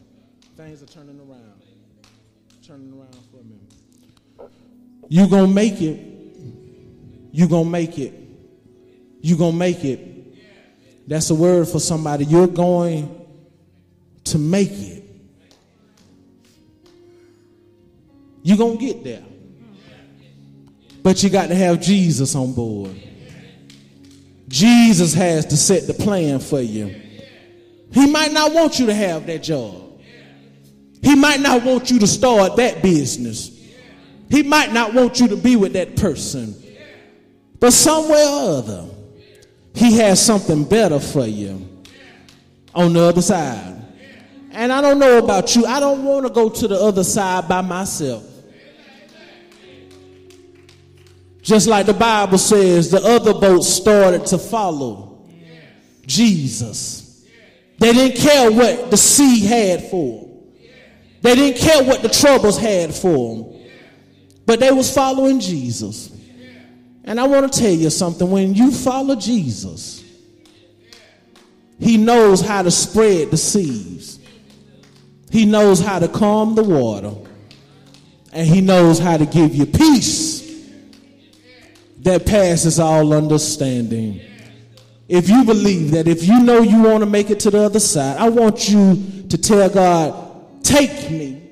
Things 0.56 0.82
are 0.82 0.86
turning 0.86 1.20
around. 1.20 1.62
Turning 2.66 2.92
around 2.98 3.16
for 3.30 3.42
me. 3.44 4.48
You're 5.08 5.28
going 5.28 5.46
to 5.46 5.54
make 5.54 5.80
it. 5.80 6.00
You're 7.30 7.48
going 7.48 7.64
to 7.64 7.70
make 7.70 7.98
it. 7.98 8.12
You're 9.20 9.38
going 9.38 9.52
to 9.52 9.58
make 9.58 9.84
it. 9.84 10.00
That's 11.06 11.30
a 11.30 11.34
word 11.34 11.68
for 11.68 11.78
somebody. 11.78 12.24
You're 12.24 12.48
going 12.48 13.24
to 14.24 14.38
make 14.38 14.72
it. 14.72 14.95
You're 18.46 18.56
going 18.56 18.78
to 18.78 18.86
get 18.86 19.02
there. 19.02 19.24
But 21.02 21.20
you 21.20 21.30
got 21.30 21.48
to 21.48 21.54
have 21.56 21.80
Jesus 21.80 22.36
on 22.36 22.52
board. 22.52 22.94
Jesus 24.46 25.12
has 25.14 25.46
to 25.46 25.56
set 25.56 25.88
the 25.88 25.94
plan 25.94 26.38
for 26.38 26.60
you. 26.60 26.94
He 27.90 28.08
might 28.08 28.30
not 28.30 28.52
want 28.52 28.78
you 28.78 28.86
to 28.86 28.94
have 28.94 29.26
that 29.26 29.42
job. 29.42 30.00
He 31.02 31.16
might 31.16 31.40
not 31.40 31.64
want 31.64 31.90
you 31.90 31.98
to 31.98 32.06
start 32.06 32.54
that 32.54 32.84
business. 32.84 33.50
He 34.30 34.44
might 34.44 34.72
not 34.72 34.94
want 34.94 35.18
you 35.18 35.26
to 35.26 35.36
be 35.36 35.56
with 35.56 35.72
that 35.72 35.96
person. 35.96 36.54
But 37.58 37.72
somewhere 37.72 38.28
or 38.28 38.58
other, 38.58 38.84
he 39.74 39.96
has 39.96 40.24
something 40.24 40.62
better 40.62 41.00
for 41.00 41.26
you 41.26 41.68
on 42.76 42.92
the 42.92 43.00
other 43.00 43.22
side. 43.22 43.82
And 44.52 44.72
I 44.72 44.80
don't 44.80 45.00
know 45.00 45.18
about 45.18 45.56
you, 45.56 45.66
I 45.66 45.80
don't 45.80 46.04
want 46.04 46.28
to 46.28 46.32
go 46.32 46.48
to 46.48 46.68
the 46.68 46.76
other 46.76 47.02
side 47.02 47.48
by 47.48 47.60
myself. 47.60 48.34
Just 51.46 51.68
like 51.68 51.86
the 51.86 51.94
Bible 51.94 52.38
says, 52.38 52.90
the 52.90 53.00
other 53.00 53.32
boats 53.32 53.68
started 53.68 54.26
to 54.26 54.36
follow 54.36 55.24
Jesus. 56.04 57.24
They 57.78 57.92
didn't 57.92 58.20
care 58.20 58.50
what 58.50 58.90
the 58.90 58.96
sea 58.96 59.46
had 59.46 59.88
for 59.88 60.22
them. 60.22 60.42
They 61.22 61.36
didn't 61.36 61.58
care 61.60 61.84
what 61.84 62.02
the 62.02 62.08
troubles 62.08 62.58
had 62.58 62.92
for 62.92 63.36
them. 63.36 63.60
But 64.44 64.58
they 64.58 64.72
was 64.72 64.92
following 64.92 65.38
Jesus. 65.38 66.10
And 67.04 67.20
I 67.20 67.28
want 67.28 67.52
to 67.52 67.60
tell 67.60 67.70
you 67.70 67.90
something. 67.90 68.28
When 68.28 68.52
you 68.52 68.72
follow 68.72 69.14
Jesus, 69.14 70.04
he 71.78 71.96
knows 71.96 72.40
how 72.40 72.62
to 72.62 72.72
spread 72.72 73.30
the 73.30 73.36
seas. 73.36 74.18
He 75.30 75.44
knows 75.44 75.78
how 75.78 76.00
to 76.00 76.08
calm 76.08 76.56
the 76.56 76.64
water. 76.64 77.12
And 78.32 78.48
he 78.48 78.60
knows 78.60 78.98
how 78.98 79.16
to 79.16 79.26
give 79.26 79.54
you 79.54 79.66
peace 79.66 80.45
that 82.06 82.24
passes 82.24 82.78
all 82.78 83.12
understanding. 83.12 84.20
If 85.08 85.28
you 85.28 85.44
believe 85.44 85.90
that, 85.90 86.06
if 86.06 86.22
you 86.22 86.40
know 86.40 86.60
you 86.60 86.84
want 86.84 87.00
to 87.00 87.06
make 87.06 87.30
it 87.30 87.40
to 87.40 87.50
the 87.50 87.58
other 87.58 87.80
side, 87.80 88.16
I 88.16 88.28
want 88.28 88.68
you 88.68 89.24
to 89.28 89.36
tell 89.36 89.68
God, 89.68 90.62
take 90.62 91.10
me 91.10 91.42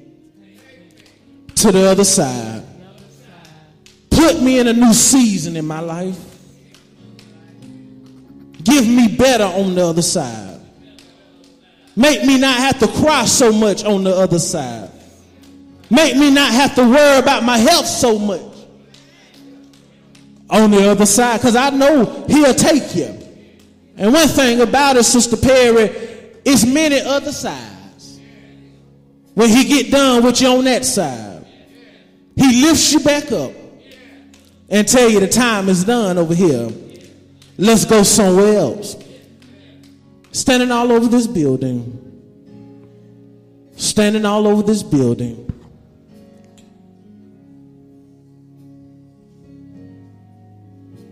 to 1.56 1.72
the 1.72 1.90
other 1.90 2.04
side. 2.04 2.62
Put 4.10 4.42
me 4.42 4.60
in 4.60 4.68
a 4.68 4.72
new 4.72 4.94
season 4.94 5.56
in 5.56 5.66
my 5.66 5.80
life. 5.80 6.20
Give 8.62 8.86
me 8.86 9.08
better 9.16 9.44
on 9.44 9.74
the 9.74 9.84
other 9.84 10.02
side. 10.02 10.60
Make 11.96 12.24
me 12.24 12.38
not 12.38 12.56
have 12.58 12.78
to 12.78 12.86
cry 12.86 13.24
so 13.24 13.52
much 13.52 13.82
on 13.82 14.04
the 14.04 14.14
other 14.14 14.38
side. 14.38 14.88
Make 15.90 16.16
me 16.16 16.30
not 16.30 16.52
have 16.52 16.76
to 16.76 16.82
worry 16.82 17.18
about 17.18 17.42
my 17.42 17.58
health 17.58 17.86
so 17.86 18.20
much 18.20 18.53
on 20.50 20.70
the 20.70 20.88
other 20.88 21.06
side 21.06 21.40
because 21.40 21.56
I 21.56 21.70
know 21.70 22.24
he'll 22.28 22.54
take 22.54 22.94
you. 22.94 23.18
And 23.96 24.12
one 24.12 24.28
thing 24.28 24.60
about 24.60 24.96
it, 24.96 25.04
Sister 25.04 25.36
Perry, 25.36 25.90
is 26.44 26.66
many 26.66 27.00
other 27.00 27.32
sides. 27.32 28.20
When 29.34 29.48
he 29.48 29.64
get 29.64 29.90
done 29.90 30.24
with 30.24 30.40
you 30.40 30.48
on 30.48 30.64
that 30.64 30.84
side, 30.84 31.46
he 32.36 32.62
lifts 32.62 32.92
you 32.92 33.00
back 33.00 33.30
up 33.32 33.52
and 34.68 34.86
tell 34.86 35.08
you 35.08 35.20
the 35.20 35.28
time 35.28 35.68
is 35.68 35.84
done 35.84 36.18
over 36.18 36.34
here. 36.34 36.68
Let's 37.56 37.84
go 37.84 38.02
somewhere 38.02 38.58
else. 38.58 38.96
Standing 40.32 40.72
all 40.72 40.90
over 40.90 41.06
this 41.06 41.26
building. 41.26 42.00
Standing 43.76 44.24
all 44.24 44.46
over 44.46 44.62
this 44.62 44.82
building 44.82 45.53